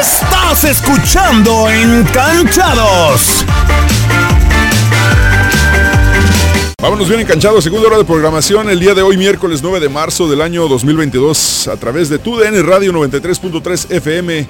Estás 0.00 0.62
escuchando 0.64 1.68
Encanchados. 1.68 3.44
Vámonos 6.80 7.08
bien 7.08 7.20
enganchados, 7.22 7.64
segunda 7.64 7.88
hora 7.88 7.98
de 7.98 8.04
programación, 8.04 8.70
el 8.70 8.78
día 8.78 8.94
de 8.94 9.02
hoy, 9.02 9.16
miércoles 9.16 9.62
9 9.62 9.80
de 9.80 9.88
marzo 9.88 10.28
del 10.28 10.42
año 10.42 10.68
2022, 10.68 11.66
a 11.68 11.76
través 11.76 12.08
de 12.08 12.18
TUDN 12.18 12.64
Radio 12.64 12.92
93.3 12.92 13.90
FM 13.90 14.46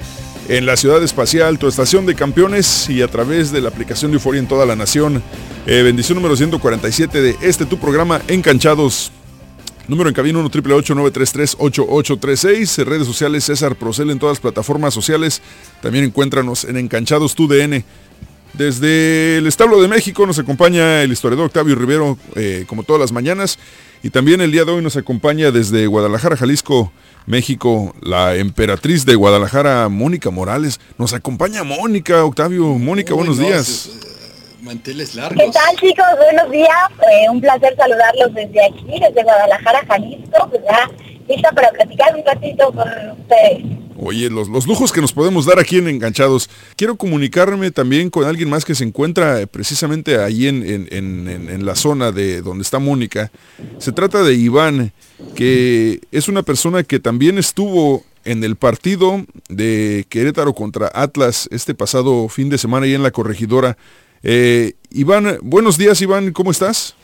en 0.49 0.65
la 0.67 0.77
Ciudad 0.77 1.01
Espacial, 1.01 1.57
tu 1.57 1.67
estación 1.67 2.05
de 2.05 2.13
campeones 2.13 2.87
y 2.87 3.01
a 3.01 3.07
través 3.07 3.51
de 3.51 3.61
la 3.61 3.69
aplicación 3.69 4.11
de 4.11 4.15
Euforia 4.17 4.41
en 4.41 4.47
toda 4.47 4.67
la 4.67 4.75
nación. 4.75 5.23
Eh, 5.65 5.81
bendición 5.81 6.17
número 6.17 6.35
147 6.35 7.21
de 7.21 7.35
este 7.41 7.65
tu 7.65 7.77
programa 7.79 8.21
Encanchados. 8.27 9.11
Número 9.87 10.09
en 10.09 10.15
cabina 10.15 10.39
1 10.39 10.49
933 10.49 11.57
8836 11.59 12.77
Redes 12.87 13.05
sociales 13.05 13.43
César 13.43 13.75
Procel 13.75 14.09
en 14.09 14.19
todas 14.19 14.37
las 14.37 14.41
plataformas 14.41 14.93
sociales. 14.93 15.41
También 15.81 16.05
encuéntranos 16.05 16.63
en 16.63 16.77
Encanchados 16.77 17.35
TUDN. 17.35 17.83
Desde 18.53 19.37
el 19.37 19.47
Establo 19.47 19.81
de 19.81 19.87
México 19.87 20.25
nos 20.25 20.39
acompaña 20.39 21.03
el 21.03 21.11
historiador 21.11 21.47
Octavio 21.47 21.75
Rivero, 21.75 22.17
eh, 22.35 22.65
como 22.67 22.83
todas 22.83 22.99
las 23.01 23.11
mañanas. 23.11 23.59
Y 24.01 24.09
también 24.09 24.41
el 24.41 24.51
día 24.51 24.65
de 24.65 24.71
hoy 24.71 24.81
nos 24.81 24.97
acompaña 24.97 25.51
desde 25.51 25.87
Guadalajara, 25.87 26.37
Jalisco, 26.37 26.91
México, 27.25 27.93
la 28.01 28.35
emperatriz 28.35 29.05
de 29.05 29.15
Guadalajara, 29.15 29.89
Mónica 29.89 30.29
Morales. 30.31 30.79
Nos 30.97 31.13
acompaña 31.13 31.63
Mónica, 31.63 32.23
Octavio. 32.23 32.65
Mónica, 32.75 33.13
buenos 33.13 33.37
días. 33.37 34.14
Manteles 34.65 35.15
largos. 35.15 35.41
¿Qué 35.41 35.51
tal 35.51 35.75
chicos? 35.77 36.05
Buenos 36.17 36.51
días. 36.51 36.69
Eh, 36.99 37.29
un 37.29 37.39
placer 37.39 37.75
saludarlos 37.77 38.33
desde 38.33 38.65
aquí, 38.65 38.99
desde 38.99 39.23
Guadalajara, 39.23 39.85
Jalisco. 39.87 40.49
Pues 40.49 40.61
ya 40.63 40.89
lista 41.27 41.51
para 41.51 41.71
platicar 41.71 42.15
un 42.15 42.25
ratito 42.25 42.71
con 42.73 42.87
ustedes. 43.21 43.63
Oye, 43.97 44.29
los, 44.29 44.49
los, 44.49 44.67
lujos 44.67 44.91
que 44.91 44.99
nos 44.99 45.13
podemos 45.13 45.45
dar 45.45 45.57
aquí 45.57 45.77
en 45.77 45.87
Enganchados. 45.87 46.49
Quiero 46.75 46.97
comunicarme 46.97 47.71
también 47.71 48.09
con 48.09 48.25
alguien 48.25 48.49
más 48.49 48.65
que 48.65 48.75
se 48.75 48.83
encuentra 48.83 49.45
precisamente 49.47 50.21
ahí 50.21 50.47
en, 50.47 50.63
en, 50.91 51.27
en, 51.29 51.65
la 51.65 51.75
zona 51.75 52.11
de 52.11 52.41
donde 52.41 52.63
está 52.63 52.79
Mónica. 52.79 53.31
Se 53.79 53.93
trata 53.93 54.21
de 54.21 54.33
Iván, 54.33 54.91
que 55.35 56.01
es 56.11 56.27
una 56.27 56.43
persona 56.43 56.83
que 56.83 56.99
también 56.99 57.37
estuvo 57.37 58.03
en 58.25 58.43
el 58.43 58.57
partido 58.57 59.23
de 59.47 60.05
Querétaro 60.09 60.53
contra 60.53 60.91
Atlas 60.93 61.47
este 61.51 61.73
pasado 61.73 62.27
fin 62.27 62.49
de 62.49 62.57
semana 62.57 62.85
ahí 62.85 62.95
en 62.95 63.03
la 63.03 63.11
corregidora. 63.11 63.77
Eh, 64.27 64.73
Iván, 64.89 65.37
buenos 65.43 65.77
días 65.77 66.01
Iván, 66.01 66.33
¿cómo 66.33 66.49
estás? 66.49 66.95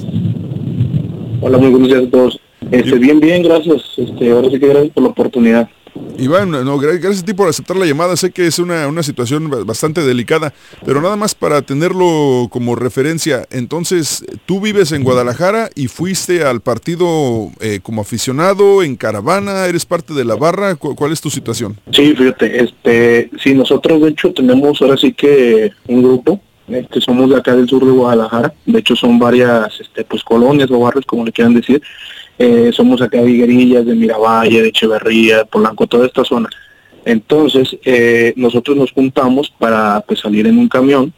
Hola, 1.39 1.59
muy 1.59 1.69
buenos 1.69 1.89
días 1.89 2.03
a 2.07 2.09
todos. 2.09 2.39
Este, 2.71 2.97
bien, 2.97 3.19
bien, 3.19 3.43
gracias. 3.43 3.83
Este, 3.95 4.31
ahora 4.31 4.49
sí 4.49 4.59
que 4.59 4.67
gracias 4.67 4.91
por 4.91 5.03
la 5.03 5.09
oportunidad. 5.09 5.69
Iván, 6.17 6.49
no, 6.49 6.77
gracias 6.79 7.21
a 7.21 7.25
ti 7.25 7.33
por 7.35 7.47
aceptar 7.47 7.77
la 7.77 7.85
llamada. 7.85 8.15
Sé 8.15 8.31
que 8.31 8.47
es 8.47 8.57
una, 8.57 8.87
una, 8.87 9.03
situación 9.03 9.51
bastante 9.67 10.01
delicada, 10.01 10.51
pero 10.83 10.99
nada 10.99 11.15
más 11.15 11.35
para 11.35 11.61
tenerlo 11.61 12.47
como 12.49 12.75
referencia. 12.75 13.45
Entonces, 13.51 14.25
tú 14.47 14.59
vives 14.59 14.91
en 14.91 15.03
Guadalajara 15.03 15.69
y 15.75 15.89
fuiste 15.89 16.43
al 16.43 16.61
partido 16.61 17.51
eh, 17.59 17.81
como 17.83 18.01
aficionado, 18.01 18.81
en 18.81 18.95
caravana, 18.95 19.67
eres 19.67 19.85
parte 19.85 20.15
de 20.15 20.25
la 20.25 20.35
barra. 20.35 20.75
¿Cuál, 20.75 21.11
es 21.11 21.21
tu 21.21 21.29
situación? 21.29 21.77
Sí, 21.91 22.15
fíjate, 22.15 22.63
este, 22.63 23.29
sí, 23.43 23.53
nosotros 23.53 24.01
de 24.01 24.09
hecho 24.09 24.33
tenemos 24.33 24.81
ahora 24.81 24.97
sí 24.97 25.13
que 25.13 25.69
un 25.87 26.01
grupo. 26.01 26.41
Este, 26.67 27.01
somos 27.01 27.29
de 27.29 27.37
acá 27.37 27.55
del 27.55 27.67
sur 27.67 27.85
de 27.85 27.91
Guadalajara. 27.91 28.53
De 28.65 28.79
hecho, 28.79 28.95
son 28.95 29.19
varias 29.19 29.79
este, 29.79 30.03
pues 30.03 30.23
colonias 30.23 30.71
o 30.71 30.79
barrios, 30.79 31.05
como 31.05 31.25
le 31.25 31.31
quieran 31.31 31.53
decir 31.53 31.81
eh, 32.43 32.71
somos 32.73 32.99
acá 33.03 33.21
de 33.21 33.29
Higuerillas, 33.29 33.85
de 33.85 33.93
Miravalle, 33.93 34.63
de 34.63 34.69
Echeverría, 34.69 35.37
de 35.37 35.45
Polanco, 35.45 35.85
toda 35.85 36.07
esta 36.07 36.23
zona. 36.23 36.49
Entonces, 37.05 37.77
eh, 37.85 38.33
nosotros 38.35 38.75
nos 38.75 38.91
juntamos 38.91 39.53
para 39.59 40.01
pues 40.01 40.21
salir 40.21 40.47
en 40.47 40.57
un 40.57 40.67
camión, 40.67 41.13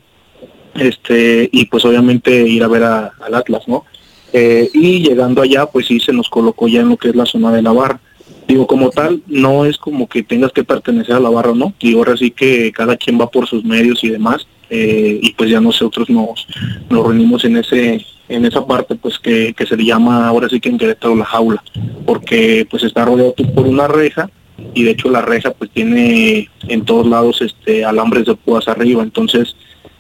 este, 0.76 1.48
y 1.50 1.66
pues 1.68 1.86
obviamente 1.86 2.46
ir 2.46 2.62
a 2.62 2.68
ver 2.68 2.84
al 2.84 3.34
Atlas, 3.34 3.68
¿no? 3.68 3.86
Eh, 4.34 4.70
y 4.74 5.00
llegando 5.00 5.42
allá, 5.42 5.66
pues 5.66 5.86
sí 5.88 6.02
se 6.02 6.12
nos 6.12 6.30
colocó 6.30 6.68
ya 6.68 6.82
en 6.82 6.90
lo 6.90 6.98
que 6.98 7.08
es 7.08 7.16
la 7.16 7.26
zona 7.26 7.54
de 7.54 7.62
la. 7.62 8.02
Digo, 8.46 8.68
como 8.68 8.90
tal, 8.90 9.24
no 9.28 9.66
es 9.66 9.78
como 9.78 10.10
que 10.10 10.24
tengas 10.24 10.52
que 10.52 10.66
pertenecer 10.66 11.16
a 11.16 11.22
la 11.22 11.30
barra, 11.30 11.54
¿no? 11.54 11.74
Digo, 11.80 12.00
ahora 12.00 12.18
sí 12.18 12.32
que 12.32 12.74
cada 12.74 12.98
quien 12.98 13.18
va 13.18 13.32
por 13.32 13.48
sus 13.48 13.64
medios 13.64 14.04
y 14.04 14.10
demás, 14.10 14.46
y 14.74 15.34
pues 15.34 15.50
ya 15.50 15.62
nosotros 15.62 16.10
nos, 16.10 16.48
nos 16.90 17.04
reunimos 17.04 17.46
en 17.46 17.58
ese 17.58 18.06
en 18.30 18.46
esa 18.46 18.66
parte 18.66 18.96
pues 18.96 19.20
que, 19.20 19.54
se 19.68 19.78
le 19.78 19.86
llama 19.86 20.28
ahora 20.28 20.50
sí 20.50 20.60
que 20.60 20.70
en 20.70 20.78
Querétaro 20.78 21.16
la 21.16 21.26
jaula, 21.26 21.64
porque 22.06 22.66
pues 22.70 22.84
está 22.84 23.06
rodeado 23.06 23.34
por 23.54 23.68
una 23.68 23.88
reja 23.88 24.30
y 24.74 24.84
de 24.84 24.92
hecho 24.92 25.10
la 25.10 25.22
reja 25.22 25.52
pues 25.52 25.70
tiene 25.72 26.50
en 26.68 26.86
todos 26.86 27.08
lados 27.08 27.42
este 27.42 27.84
alambres 27.86 28.26
de 28.26 28.36
púas 28.36 28.68
arriba, 28.68 29.04
entonces 29.04 29.56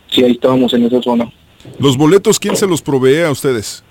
sí 0.09 0.23
ahí 0.23 0.31
estábamos 0.31 0.73
en 0.73 0.83
esa 0.85 1.01
zona. 1.01 1.31
¿Los 1.79 1.97
boletos 1.97 2.39
quién 2.39 2.55
se 2.55 2.67
los 2.67 2.81
provee 2.81 3.21
a 3.21 3.31
ustedes? 3.31 3.83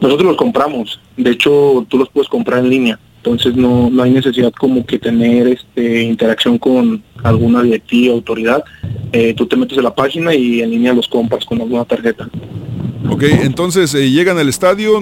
Nosotros 0.00 0.28
los 0.28 0.36
compramos, 0.36 1.00
de 1.16 1.30
hecho 1.30 1.86
tú 1.88 1.98
los 1.98 2.08
puedes 2.10 2.28
comprar 2.28 2.60
en 2.60 2.70
línea, 2.70 2.98
entonces 3.24 3.56
no, 3.56 3.88
no 3.88 4.02
hay 4.02 4.10
necesidad 4.10 4.52
como 4.52 4.84
que 4.84 4.98
tener 4.98 5.48
este 5.48 6.02
interacción 6.02 6.58
con 6.58 7.02
alguna 7.22 7.62
directiva, 7.62 8.12
autoridad, 8.12 8.62
eh, 9.12 9.32
tú 9.32 9.46
te 9.46 9.56
metes 9.56 9.78
en 9.78 9.84
la 9.84 9.94
página 9.94 10.34
y 10.34 10.60
en 10.60 10.70
línea 10.70 10.92
los 10.92 11.08
compras 11.08 11.42
con 11.46 11.58
alguna 11.58 11.86
tarjeta. 11.86 12.28
Ok, 13.10 13.22
entonces 13.42 13.94
eh, 13.94 14.10
llegan 14.10 14.38
al 14.38 14.48
estadio, 14.48 15.00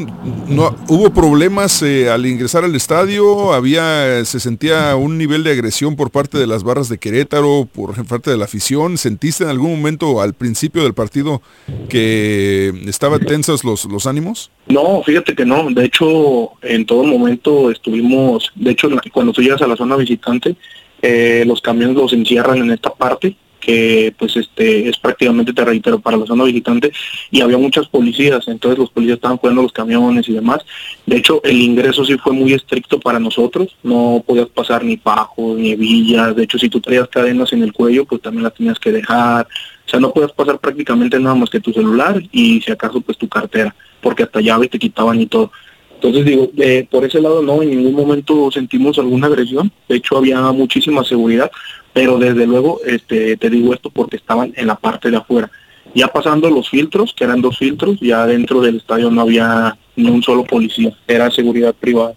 no 0.49 0.75
hubo 0.89 1.11
problemas 1.15 1.83
eh, 1.83 2.11
al 2.11 2.27
ingresar 2.27 2.65
al 2.65 2.75
estadio, 2.75 3.53
había 3.53 4.25
se 4.25 4.41
sentía 4.41 4.97
un 4.97 5.19
nivel 5.19 5.45
de 5.45 5.53
agresión 5.53 5.95
por 5.95 6.11
parte 6.11 6.37
de 6.37 6.47
las 6.47 6.65
barras 6.65 6.89
de 6.89 6.99
Querétaro, 6.99 7.69
por 7.73 8.05
parte 8.07 8.31
de 8.31 8.37
la 8.37 8.45
afición. 8.45 8.99
¿Sentiste 8.99 9.45
en 9.45 9.51
algún 9.51 9.71
momento 9.71 10.21
al 10.21 10.35
principio 10.35 10.83
del 10.83 10.95
partido 10.95 11.43
que 11.89 12.73
estaban 12.87 13.21
tensos 13.25 13.65
los, 13.65 13.85
los 13.85 14.07
ánimos? 14.07 14.51
No, 14.69 15.03
fíjate 15.03 15.35
que 15.35 15.45
no. 15.45 15.71
De 15.71 15.85
hecho, 15.85 16.51
en 16.63 16.85
todo 16.85 17.05
momento 17.05 17.71
estuvimos, 17.71 18.51
de 18.57 18.73
hecho, 18.73 18.89
cuando 19.13 19.33
tú 19.33 19.43
llegas 19.43 19.63
a 19.63 19.67
la 19.67 19.77
zona 19.77 19.97
visitante, 19.97 20.57
eh, 21.03 21.45
los 21.47 21.61
camiones 21.61 21.97
los 21.97 22.13
encierran 22.13 22.59
en 22.59 22.71
esta 22.73 22.93
parte 22.93 23.37
que 23.63 24.13
pues 24.19 24.37
este 24.37 24.89
es 24.89 24.99
prácticamente, 24.99 25.53
te 25.53 25.65
reitero, 25.65 26.01
para 26.01 26.17
la 26.17 26.27
zona 26.27 26.45
visitante 26.45 26.93
y 27.31 27.41
había 27.41 27.57
muchas 27.57 27.87
policías, 27.87 28.47
entonces 28.49 28.79
los 28.79 28.91
policías 28.91 29.17
estaban 29.17 29.39
cuidando 29.39 29.63
los 29.63 29.73
camiones 29.73 30.29
y 30.29 30.33
demás. 30.33 30.59
De 31.07 31.17
hecho, 31.17 31.41
el 31.45 31.61
ingreso 31.61 32.05
sí 32.05 32.19
fue 32.19 32.33
muy 32.33 32.53
estricto 32.53 32.99
para 32.99 33.21
nosotros, 33.21 33.77
no 33.83 34.23
podías 34.27 34.49
pasar 34.49 34.85
ni 34.85 34.97
pajos, 34.97 35.57
ni 35.57 35.71
hebillas, 35.71 36.35
de 36.35 36.43
hecho 36.43 36.59
si 36.59 36.69
tú 36.69 36.81
traías 36.81 37.09
cadenas 37.09 37.53
en 37.53 37.63
el 37.63 37.73
cuello, 37.73 38.05
pues 38.05 38.21
también 38.21 38.43
las 38.43 38.55
tenías 38.55 38.79
que 38.79 38.91
dejar, 38.91 39.47
o 39.87 39.89
sea, 39.89 40.01
no 40.01 40.13
podías 40.13 40.33
pasar 40.33 40.59
prácticamente 40.59 41.19
nada 41.21 41.37
más 41.37 41.49
que 41.49 41.61
tu 41.61 41.73
celular 41.73 42.21
y 42.33 42.61
si 42.61 42.73
acaso 42.73 43.01
pues 43.01 43.17
tu 43.17 43.29
cartera, 43.29 43.75
porque 44.01 44.25
hasta 44.25 44.41
llaves 44.41 44.71
te 44.71 44.79
quitaban 44.79 45.21
y 45.21 45.27
todo. 45.27 45.53
Entonces 45.95 46.25
digo, 46.25 46.51
eh, 46.57 46.85
por 46.91 47.05
ese 47.05 47.21
lado 47.21 47.43
no, 47.43 47.63
en 47.63 47.71
ningún 47.71 47.95
momento 47.95 48.51
sentimos 48.51 48.99
alguna 48.99 49.29
agresión, 49.29 49.71
de 49.89 49.97
hecho 49.97 50.17
había 50.17 50.41
muchísima 50.51 51.05
seguridad, 51.05 51.49
pero 51.93 52.19
desde 52.19 52.47
luego 52.47 52.81
este, 52.85 53.37
te 53.37 53.51
digo 53.51 53.75
esto 53.75 53.91
porque 53.91 54.17
estaban 54.17 54.53
en 54.57 54.67
la 54.67 54.77
parte 54.77 55.11
de 55.11 55.17
afuera. 55.17 55.51
Ya 55.95 56.09
pasando 56.09 56.49
los 56.49 56.71
filtros, 56.71 57.13
que 57.15 57.25
eran 57.25 57.43
dos 57.43 57.59
filtros, 57.59 57.99
ya 58.01 58.27
dentro 58.27 58.61
del 58.61 58.77
estadio 58.77 59.11
no 59.11 59.21
había 59.21 59.77
ni 59.97 60.11
un 60.11 60.23
solo 60.23 60.45
policía, 60.45 60.97
era 61.07 61.31
seguridad 61.31 61.75
privada. 61.75 62.15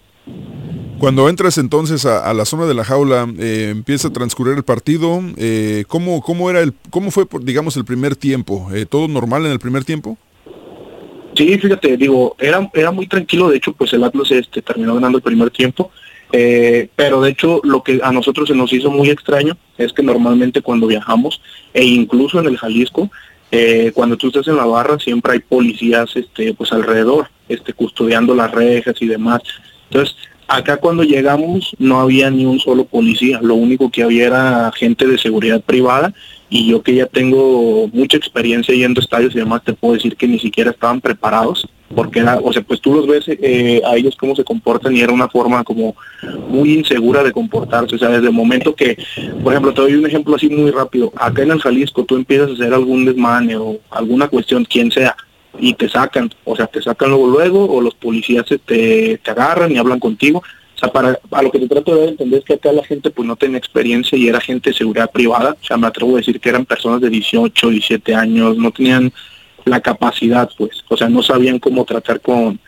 Cuando 0.97 1.27
entras 1.27 1.57
entonces 1.57 2.05
a, 2.05 2.33
la 2.33 2.45
zona 2.45 2.65
de 2.65 2.73
la 2.73 2.85
jaula, 2.85 3.27
eh, 3.37 3.67
empieza 3.69 4.07
a 4.07 4.13
transcurrir 4.13 4.55
el 4.55 4.63
partido. 4.63 5.21
Eh, 5.35 5.83
¿cómo, 5.89 6.21
¿Cómo 6.21 6.49
era 6.49 6.61
el, 6.61 6.73
cómo 6.89 7.11
fue, 7.11 7.25
digamos, 7.41 7.75
el 7.75 7.83
primer 7.83 8.15
tiempo? 8.15 8.69
Eh, 8.73 8.85
¿Todo 8.85 9.09
normal 9.09 9.45
en 9.45 9.51
el 9.51 9.59
primer 9.59 9.83
tiempo? 9.83 10.17
Sí, 11.35 11.59
fíjate, 11.59 11.97
digo, 11.97 12.37
era, 12.39 12.69
era 12.73 12.91
muy 12.91 13.07
tranquilo. 13.07 13.49
De 13.49 13.57
hecho, 13.57 13.73
pues 13.73 13.91
el 13.91 14.05
Atlas 14.05 14.31
este, 14.31 14.61
terminó 14.61 14.95
ganando 14.95 15.17
el 15.17 15.23
primer 15.23 15.51
tiempo. 15.51 15.91
Eh, 16.31 16.89
pero 16.95 17.21
de 17.21 17.31
hecho 17.31 17.61
lo 17.63 17.83
que 17.83 17.99
a 18.03 18.11
nosotros 18.11 18.49
se 18.49 18.55
nos 18.55 18.73
hizo 18.73 18.91
muy 18.91 19.09
extraño 19.09 19.57
es 19.77 19.93
que 19.93 20.03
normalmente 20.03 20.61
cuando 20.61 20.87
viajamos 20.87 21.39
e 21.73 21.85
incluso 21.85 22.39
en 22.39 22.47
el 22.47 22.57
Jalisco, 22.57 23.09
eh, 23.51 23.91
cuando 23.93 24.17
tú 24.17 24.27
estás 24.27 24.47
en 24.47 24.57
la 24.57 24.65
barra 24.65 24.99
siempre 24.99 25.33
hay 25.33 25.39
policías 25.39 26.15
este, 26.15 26.53
pues 26.53 26.71
alrededor, 26.73 27.29
este, 27.47 27.73
custodiando 27.73 28.35
las 28.35 28.51
rejas 28.51 28.95
y 28.99 29.07
demás. 29.07 29.41
Entonces, 29.89 30.15
acá 30.47 30.77
cuando 30.77 31.03
llegamos 31.03 31.75
no 31.77 31.99
había 31.99 32.29
ni 32.29 32.45
un 32.45 32.59
solo 32.59 32.85
policía, 32.85 33.39
lo 33.41 33.55
único 33.55 33.89
que 33.91 34.03
había 34.03 34.25
era 34.25 34.71
gente 34.75 35.07
de 35.07 35.17
seguridad 35.17 35.61
privada 35.61 36.13
y 36.49 36.67
yo 36.67 36.81
que 36.81 36.95
ya 36.95 37.05
tengo 37.05 37.87
mucha 37.93 38.17
experiencia 38.17 38.75
yendo 38.75 38.99
a 38.99 39.03
estadios 39.03 39.35
y 39.35 39.39
demás, 39.39 39.63
te 39.63 39.73
puedo 39.73 39.93
decir 39.93 40.15
que 40.15 40.27
ni 40.27 40.39
siquiera 40.39 40.71
estaban 40.71 41.01
preparados, 41.01 41.67
porque 41.93 42.19
era, 42.19 42.39
o 42.41 42.51
sea, 42.51 42.63
pues 42.63 42.81
tú 42.81 42.93
los 42.93 43.05
ves 43.05 43.25
eh, 43.27 43.81
a 43.85 43.95
ellos 43.95 44.15
cómo 44.15 44.35
se 44.35 44.43
comportan 44.43 44.95
y 44.95 45.01
era 45.01 45.13
una 45.13 45.27
forma 45.27 45.63
como 45.63 45.95
muy 46.47 46.73
insegura 46.73 47.23
de 47.23 47.31
comportarse, 47.31 47.95
o 47.95 47.99
sea, 47.99 48.09
desde 48.09 48.27
el 48.27 48.33
momento 48.33 48.75
que, 48.75 48.97
por 49.43 49.53
ejemplo, 49.53 49.73
te 49.73 49.81
doy 49.81 49.95
un 49.95 50.05
ejemplo 50.05 50.35
así 50.35 50.49
muy 50.49 50.71
rápido, 50.71 51.13
acá 51.15 51.43
en 51.43 51.51
el 51.51 51.61
Jalisco 51.61 52.03
tú 52.05 52.15
empiezas 52.15 52.49
a 52.49 52.53
hacer 52.53 52.73
algún 52.73 53.05
desmane 53.05 53.55
o 53.55 53.79
alguna 53.91 54.27
cuestión, 54.27 54.65
quien 54.65 54.91
sea, 54.91 55.15
y 55.59 55.73
te 55.73 55.87
sacan, 55.87 56.29
o 56.43 56.55
sea, 56.55 56.67
te 56.67 56.81
sacan 56.81 57.09
luego 57.09 57.27
luego, 57.27 57.65
o 57.65 57.81
los 57.81 57.93
policías 57.93 58.45
te, 58.45 59.17
te 59.17 59.31
agarran 59.31 59.71
y 59.71 59.77
hablan 59.77 59.99
contigo, 59.99 60.41
o 60.75 60.77
sea, 60.77 60.91
para, 60.91 61.17
a 61.31 61.41
lo 61.41 61.51
que 61.51 61.59
te 61.59 61.69
trato 61.69 61.95
de 61.95 62.09
entender 62.09 62.39
es 62.39 62.45
que 62.45 62.55
acá 62.55 62.71
la 62.73 62.83
gente 62.83 63.09
pues 63.09 63.25
no 63.25 63.37
tenía 63.37 63.57
experiencia 63.57 64.17
y 64.17 64.27
era 64.27 64.41
gente 64.41 64.71
de 64.71 64.75
seguridad 64.75 65.09
privada. 65.09 65.55
O 65.61 65.65
sea, 65.65 65.77
me 65.77 65.87
atrevo 65.87 66.15
a 66.15 66.17
decir 66.17 66.37
que 66.41 66.49
eran 66.49 66.65
personas 66.65 66.99
de 66.99 67.09
18, 67.09 67.69
17 67.69 68.13
años, 68.13 68.57
no 68.57 68.71
tenían 68.71 69.13
la 69.65 69.81
capacidad, 69.81 70.49
pues. 70.57 70.83
O 70.87 70.95
sea, 70.95 71.09
no 71.09 71.21
sabían 71.21 71.59
cómo 71.59 71.83
tratar 71.85 72.21
con, 72.21 72.59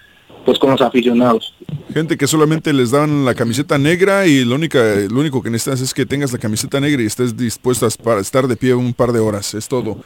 pues 0.48 0.60
con 0.60 0.72
los 0.72 0.80
aficionados. 0.80 1.54
Gente 1.94 2.16
que 2.16 2.26
solamente 2.26 2.72
les 2.72 2.92
daban 2.92 3.26
la 3.26 3.36
camiseta 3.36 3.78
negra 3.78 4.28
y 4.28 4.46
lo, 4.46 4.56
única, 4.56 4.80
lo 5.12 5.20
único 5.20 5.44
que 5.44 5.50
necesitas 5.50 5.82
es 5.82 5.94
que 5.94 6.06
tengas 6.06 6.32
la 6.32 6.38
camiseta 6.38 6.80
negra 6.80 7.04
y 7.04 7.06
estés 7.06 7.36
dispuesta 7.36 7.86
para 8.02 8.22
estar 8.22 8.48
de 8.48 8.56
pie 8.56 8.74
un 8.74 8.94
par 8.94 9.12
de 9.12 9.20
horas, 9.20 9.54
es 9.56 9.68
todo. 9.68 9.98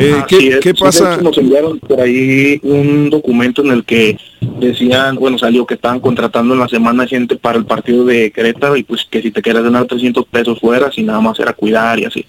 Eh, 0.00 0.24
¿qué, 0.26 0.58
¿qué, 0.60 0.74
pasa? 0.74 1.18
Nos 1.18 1.38
enviaron 1.38 1.78
por 1.78 2.00
ahí 2.00 2.58
un 2.64 3.08
documento 3.08 3.62
en 3.62 3.70
el 3.70 3.84
que 3.84 4.18
decían, 4.58 5.14
bueno, 5.14 5.38
salió 5.38 5.64
que 5.64 5.74
estaban 5.74 6.00
contratando 6.00 6.54
en 6.54 6.60
la 6.60 6.68
semana 6.68 7.06
gente 7.06 7.36
para 7.36 7.56
el 7.56 7.64
partido 7.64 8.04
de 8.04 8.32
Querétaro 8.32 8.76
y 8.76 8.82
pues 8.82 9.06
que 9.08 9.22
si 9.22 9.30
te 9.30 9.42
quieres 9.42 9.62
ganar 9.62 9.84
300 9.86 10.26
pesos 10.26 10.58
fuera, 10.58 10.90
si 10.90 11.04
nada 11.04 11.20
más 11.20 11.38
era 11.38 11.52
cuidar 11.52 12.00
y 12.00 12.06
así. 12.06 12.26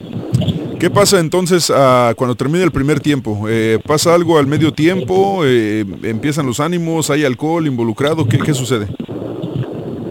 ¿Qué 0.79 0.89
pasa 0.89 1.19
entonces 1.19 1.69
uh, 1.69 2.13
cuando 2.15 2.35
termina 2.35 2.63
el 2.63 2.71
primer 2.71 2.99
tiempo? 2.99 3.45
Eh, 3.47 3.79
¿Pasa 3.85 4.13
algo 4.13 4.37
al 4.37 4.45
medio 4.45 4.73
tiempo? 4.73 5.41
Eh, 5.45 5.85
¿Empiezan 6.03 6.45
los 6.45 6.59
ánimos? 6.59 7.09
¿Hay 7.09 7.23
alcohol 7.23 7.54
involucrado? 7.63 8.27
¿Qué, 8.27 8.37
qué 8.37 8.53
sucede? 8.53 8.87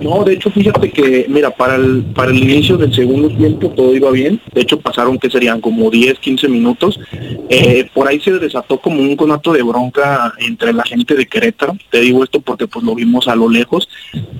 No, 0.04 0.22
de 0.22 0.34
hecho, 0.34 0.50
fíjate 0.50 0.90
que, 0.90 1.24
mira, 1.30 1.48
para 1.48 1.76
el, 1.76 2.04
para 2.14 2.30
el 2.30 2.36
inicio 2.36 2.76
del 2.76 2.94
segundo 2.94 3.34
tiempo 3.34 3.70
todo 3.70 3.96
iba 3.96 4.10
bien. 4.10 4.38
De 4.52 4.60
hecho, 4.60 4.78
pasaron 4.78 5.18
que 5.18 5.30
serían 5.30 5.62
como 5.62 5.90
10, 5.90 6.18
15 6.18 6.46
minutos. 6.48 7.00
Eh, 7.48 7.88
por 7.94 8.06
ahí 8.06 8.20
se 8.20 8.32
desató 8.32 8.78
como 8.78 9.00
un 9.00 9.16
conato 9.16 9.54
de 9.54 9.62
bronca 9.62 10.34
entre 10.40 10.74
la 10.74 10.82
gente 10.82 11.14
de 11.14 11.24
Querétaro. 11.24 11.78
Te 11.90 12.00
digo 12.00 12.22
esto 12.22 12.40
porque 12.40 12.66
pues 12.66 12.84
lo 12.84 12.94
vimos 12.94 13.28
a 13.28 13.34
lo 13.34 13.48
lejos. 13.48 13.88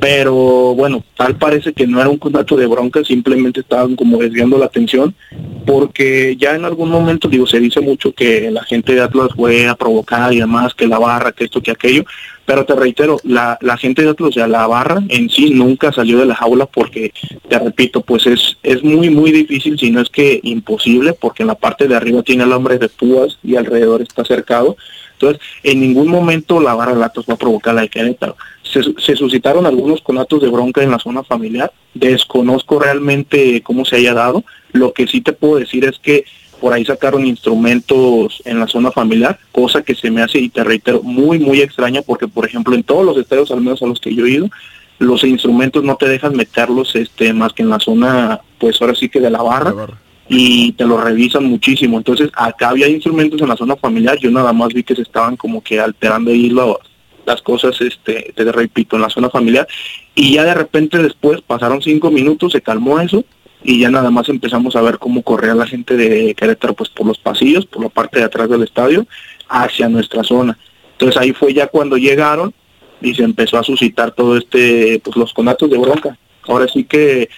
Pero 0.01 0.75
bueno, 0.75 1.03
tal 1.17 1.37
parece 1.37 1.73
que 1.73 1.87
no 1.87 1.99
era 1.99 2.11
un 2.11 2.19
conato 2.19 2.57
de 2.57 2.67
bronca, 2.67 3.03
simplemente 3.03 3.61
estaban 3.61 3.97
como 3.97 4.19
desviando 4.19 4.59
la 4.59 4.67
atención. 4.67 5.15
Porque 5.65 6.37
ya 6.39 6.55
en 6.55 6.67
algún 6.67 6.91
momento, 6.91 7.27
digo, 7.27 7.47
se 7.47 7.59
dice 7.59 7.81
mucho 7.81 8.13
que 8.13 8.51
la 8.51 8.65
gente 8.65 8.95
de 8.95 9.01
Atlas 9.01 9.31
fue 9.35 9.67
a 9.67 9.77
provocar 9.77 10.31
y 10.35 10.41
demás, 10.41 10.75
que 10.75 10.87
la 10.87 10.99
barra, 10.99 11.33
que 11.33 11.45
esto, 11.45 11.63
que 11.63 11.71
aquello. 11.71 12.05
Pero 12.47 12.67
te 12.67 12.75
reitero, 12.75 13.19
la, 13.25 13.59
la 13.63 13.77
gente 13.77 14.03
de 14.03 14.11
Atlas, 14.11 14.31
o 14.31 14.33
sea, 14.33 14.47
la 14.47 14.67
barra 14.67 15.03
en 15.09 15.31
sí 15.31 15.51
nunca 15.51 15.93
salió 15.93 16.19
de 16.19 16.27
la 16.27 16.35
jaula 16.35 16.67
porque, 16.67 17.13
te 17.49 17.59
repito, 17.59 18.03
pues 18.03 18.27
es, 18.27 18.59
es 18.63 18.83
muy, 18.83 19.09
muy 19.09 19.33
difícil, 19.33 19.79
si 19.79 19.91
no 19.91 20.01
es 20.01 20.11
que 20.11 20.41
imposible, 20.43 21.15
porque 21.15 21.43
en 21.43 21.47
la 21.47 21.55
parte 21.55 21.89
de 21.89 21.97
arriba 21.97 22.23
tiene 22.23 22.43
alambre 22.43 22.79
de 22.79 22.89
púas 22.89 23.39
y 23.43 23.57
alrededor 23.57 24.03
está 24.03 24.25
cercado. 24.25 24.77
Entonces, 25.13 25.41
en 25.63 25.81
ningún 25.81 26.09
momento 26.09 26.61
la 26.61 26.75
barra 26.75 26.95
de 26.95 27.05
Atlas 27.05 27.27
va 27.29 27.35
a 27.35 27.39
provocar 27.39 27.75
la 27.75 27.83
de 27.83 27.89
Querétaro. 27.89 28.37
Se, 28.63 28.83
se, 28.99 29.17
suscitaron 29.17 29.65
algunos 29.65 30.03
conatos 30.03 30.43
de 30.43 30.49
bronca 30.49 30.83
en 30.83 30.91
la 30.91 30.99
zona 30.99 31.23
familiar. 31.23 31.73
Desconozco 31.95 32.79
realmente 32.79 33.63
cómo 33.63 33.85
se 33.85 33.97
haya 33.97 34.13
dado. 34.13 34.45
Lo 34.73 34.93
que 34.93 35.07
sí 35.07 35.21
te 35.21 35.33
puedo 35.33 35.57
decir 35.57 35.85
es 35.85 35.99
que 35.99 36.25
por 36.65 36.73
ahí 36.73 36.83
sacaron 36.83 37.27
instrumentos 37.27 38.41
en 38.47 38.59
la 38.59 38.67
zona 38.67 38.91
familiar, 38.91 39.39
cosa 39.53 39.83
que 39.83 39.95
se 39.95 40.11
me 40.11 40.23
hace, 40.23 40.39
y 40.39 40.49
te 40.49 40.65
reitero, 40.65 41.03
muy, 41.03 41.39
muy 41.39 41.61
extraña, 41.61 42.01
porque 42.01 42.27
por 42.27 42.47
ejemplo 42.47 42.75
en 42.75 42.83
todos 42.83 43.05
los 43.05 43.19
estadios, 43.19 43.51
al 43.51 43.61
menos 43.61 43.83
a 43.83 43.87
los 43.87 44.01
que 44.01 44.15
yo 44.15 44.25
he 44.25 44.31
ido, 44.31 44.49
los 44.99 45.25
instrumentos 45.25 45.85
no 45.85 45.97
te 45.97 46.09
dejan 46.09 46.35
meterlos 46.35 46.97
este 46.97 47.35
más 47.35 47.53
que 47.53 47.65
en 47.65 47.69
la 47.69 47.81
zona, 47.81 48.41
pues 48.59 48.81
ahora 48.81 48.95
sí 48.95 49.11
que 49.11 49.21
de 49.21 49.29
la 49.29 49.43
barra, 49.43 49.73
la 49.73 49.77
barra. 49.77 49.99
y 50.27 50.73
te 50.73 50.87
lo 50.87 50.97
revisan 50.97 51.45
muchísimo. 51.45 51.99
Entonces 51.99 52.31
acá 52.35 52.71
había 52.71 52.89
instrumentos 52.89 53.43
en 53.43 53.49
la 53.51 53.59
zona 53.59 53.77
familiar, 53.77 54.17
yo 54.19 54.31
nada 54.31 54.55
más 54.55 54.69
vi 54.69 54.85
que 54.85 54.97
se 54.97 55.03
estaban 55.03 55.37
como 55.37 55.63
que 55.63 55.79
alterando 55.79 56.31
ahí 56.31 56.51
las 57.27 57.43
cosas, 57.43 57.79
este, 57.83 58.33
te 58.35 58.53
repito, 58.53 58.97
en 58.97 59.03
la 59.03 59.11
zona 59.11 59.29
familiar, 59.29 59.69
y 60.15 60.33
ya 60.33 60.45
de 60.45 60.55
repente 60.55 60.97
después 60.97 61.43
pasaron 61.43 61.83
cinco 61.83 62.11
minutos, 62.11 62.53
se 62.53 62.63
calmó 62.63 63.01
eso, 63.01 63.23
y 63.65 63.81
ya 63.81 63.91
nada 63.91 64.11
más 64.11 64.29
empezamos 64.29 64.77
a 64.77 64.83
ver 64.83 64.99
cómo 64.99 65.23
corría 65.23 65.55
la 65.55 65.67
gente 65.67 65.97
de 65.97 66.35
Querétaro 66.35 66.75
pues 66.75 66.91
por 66.91 67.07
los 67.07 67.19
pasillos, 67.19 67.65
por 67.65 67.83
la 67.83 67.89
parte 67.89 68.19
de 68.19 68.27
atrás 68.27 68.49
del 68.51 68.63
estadio, 68.63 69.07
hacia 69.49 69.89
nuestra 69.89 70.23
zona. 70.23 70.59
Entonces 70.93 71.21
ahí 71.21 71.33
fue 71.33 71.55
ya 71.55 71.67
cuando 71.67 71.97
llegaron 71.97 72.53
y 73.01 73.15
se 73.15 73.23
empezó 73.23 73.59
a 73.59 73.65
suscitar 73.65 74.13
todo 74.13 74.37
este, 74.37 75.01
pues 75.03 75.17
los 75.17 75.33
conatos 75.33 75.71
de 75.71 75.79
bronca. 75.79 76.19
Ahora 76.47 76.69
sí 76.69 76.85
que 76.85 77.31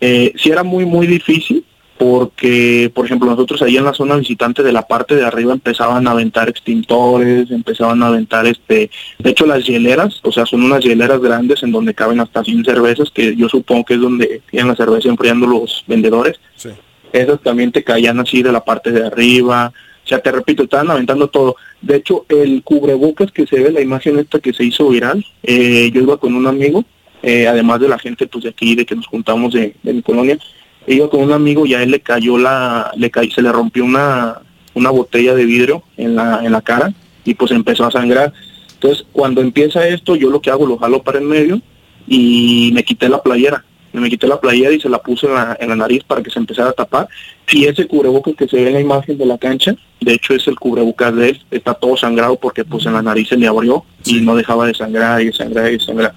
eh, 0.00 0.32
sí 0.36 0.50
era 0.50 0.62
muy, 0.62 0.86
muy 0.86 1.06
difícil, 1.06 1.64
porque, 1.98 2.90
por 2.92 3.06
ejemplo, 3.06 3.30
nosotros 3.30 3.62
ahí 3.62 3.76
en 3.76 3.84
la 3.84 3.94
zona 3.94 4.16
visitante 4.16 4.62
de 4.62 4.72
la 4.72 4.82
parte 4.82 5.14
de 5.14 5.24
arriba 5.24 5.52
empezaban 5.52 6.06
a 6.06 6.10
aventar 6.10 6.48
extintores, 6.48 7.50
empezaban 7.50 8.02
a 8.02 8.08
aventar, 8.08 8.46
este, 8.46 8.90
de 9.18 9.30
hecho 9.30 9.46
las 9.46 9.64
hieleras, 9.64 10.20
o 10.22 10.32
sea, 10.32 10.44
son 10.44 10.64
unas 10.64 10.84
hieleras 10.84 11.20
grandes 11.20 11.62
en 11.62 11.70
donde 11.70 11.94
caben 11.94 12.20
hasta 12.20 12.42
100 12.42 12.64
cervezas, 12.64 13.10
que 13.10 13.36
yo 13.36 13.48
supongo 13.48 13.84
que 13.84 13.94
es 13.94 14.00
donde 14.00 14.42
tienen 14.50 14.68
la 14.68 14.76
cerveza 14.76 15.08
enfriando 15.08 15.46
los 15.46 15.84
vendedores. 15.86 16.40
Sí. 16.56 16.70
Esas 17.12 17.40
también 17.42 17.70
te 17.70 17.84
caían 17.84 18.18
así 18.18 18.42
de 18.42 18.50
la 18.50 18.64
parte 18.64 18.90
de 18.90 19.06
arriba, 19.06 19.72
o 20.04 20.06
sea, 20.06 20.18
te 20.18 20.32
repito, 20.32 20.64
estaban 20.64 20.90
aventando 20.90 21.28
todo. 21.28 21.56
De 21.80 21.96
hecho, 21.96 22.26
el 22.28 22.62
cubrebocas 22.62 23.30
que 23.30 23.46
se 23.46 23.62
ve, 23.62 23.70
la 23.70 23.80
imagen 23.80 24.18
esta 24.18 24.40
que 24.40 24.52
se 24.52 24.64
hizo 24.64 24.88
viral, 24.88 25.24
eh, 25.42 25.90
yo 25.94 26.02
iba 26.02 26.16
con 26.18 26.34
un 26.34 26.46
amigo, 26.46 26.84
eh, 27.22 27.46
además 27.46 27.80
de 27.80 27.88
la 27.88 27.98
gente 27.98 28.26
pues 28.26 28.44
de 28.44 28.50
aquí, 28.50 28.74
de 28.74 28.84
que 28.84 28.96
nos 28.96 29.06
juntamos 29.06 29.54
de, 29.54 29.74
de 29.82 29.92
mi 29.94 30.02
colonia, 30.02 30.38
iba 30.86 31.08
con 31.08 31.22
un 31.22 31.32
amigo 31.32 31.66
y 31.66 31.74
a 31.74 31.82
él 31.82 31.90
le 31.90 32.00
cayó 32.00 32.38
la, 32.38 32.92
le 32.96 33.10
cayó, 33.10 33.30
se 33.30 33.42
le 33.42 33.52
rompió 33.52 33.84
una, 33.84 34.40
una 34.74 34.90
botella 34.90 35.34
de 35.34 35.44
vidrio 35.44 35.82
en 35.96 36.16
la, 36.16 36.40
en 36.44 36.52
la 36.52 36.62
cara 36.62 36.92
y 37.24 37.34
pues 37.34 37.50
empezó 37.50 37.86
a 37.86 37.90
sangrar. 37.90 38.32
Entonces 38.74 39.06
cuando 39.12 39.40
empieza 39.40 39.86
esto 39.88 40.16
yo 40.16 40.30
lo 40.30 40.40
que 40.40 40.50
hago 40.50 40.66
lo 40.66 40.78
jalo 40.78 41.02
para 41.02 41.18
el 41.18 41.24
medio 41.24 41.60
y 42.06 42.70
me 42.74 42.84
quité 42.84 43.08
la 43.08 43.22
playera. 43.22 43.64
Me 43.92 44.10
quité 44.10 44.26
la 44.26 44.40
playera 44.40 44.72
y 44.72 44.80
se 44.80 44.88
la 44.88 44.98
puse 44.98 45.28
en 45.28 45.34
la, 45.34 45.56
en 45.60 45.68
la 45.68 45.76
nariz 45.76 46.02
para 46.02 46.20
que 46.20 46.28
se 46.28 46.40
empezara 46.40 46.70
a 46.70 46.72
tapar. 46.72 47.08
Y 47.48 47.66
ese 47.66 47.86
cubrebocas 47.86 48.34
que 48.34 48.48
se 48.48 48.56
ve 48.56 48.66
en 48.66 48.74
la 48.74 48.80
imagen 48.80 49.16
de 49.16 49.24
la 49.24 49.38
cancha, 49.38 49.76
de 50.00 50.14
hecho 50.14 50.34
es 50.34 50.48
el 50.48 50.56
cubrebocas 50.56 51.14
de 51.14 51.28
él, 51.28 51.42
está 51.52 51.74
todo 51.74 51.96
sangrado 51.96 52.34
porque 52.34 52.64
pues 52.64 52.86
en 52.86 52.94
la 52.94 53.02
nariz 53.02 53.28
se 53.28 53.36
le 53.36 53.46
abrió 53.46 53.84
y 54.04 54.20
no 54.20 54.34
dejaba 54.34 54.66
de 54.66 54.74
sangrar 54.74 55.22
y 55.22 55.32
sangrar 55.32 55.72
y 55.72 55.78
sangrar. 55.78 56.12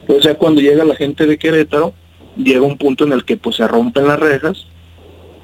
Entonces 0.00 0.36
cuando 0.36 0.60
llega 0.60 0.84
la 0.84 0.96
gente 0.96 1.24
de 1.24 1.38
Querétaro, 1.38 1.94
llega 2.36 2.62
un 2.62 2.78
punto 2.78 3.04
en 3.04 3.12
el 3.12 3.24
que 3.24 3.36
pues 3.36 3.56
se 3.56 3.68
rompen 3.68 4.06
las 4.06 4.18
rejas 4.18 4.66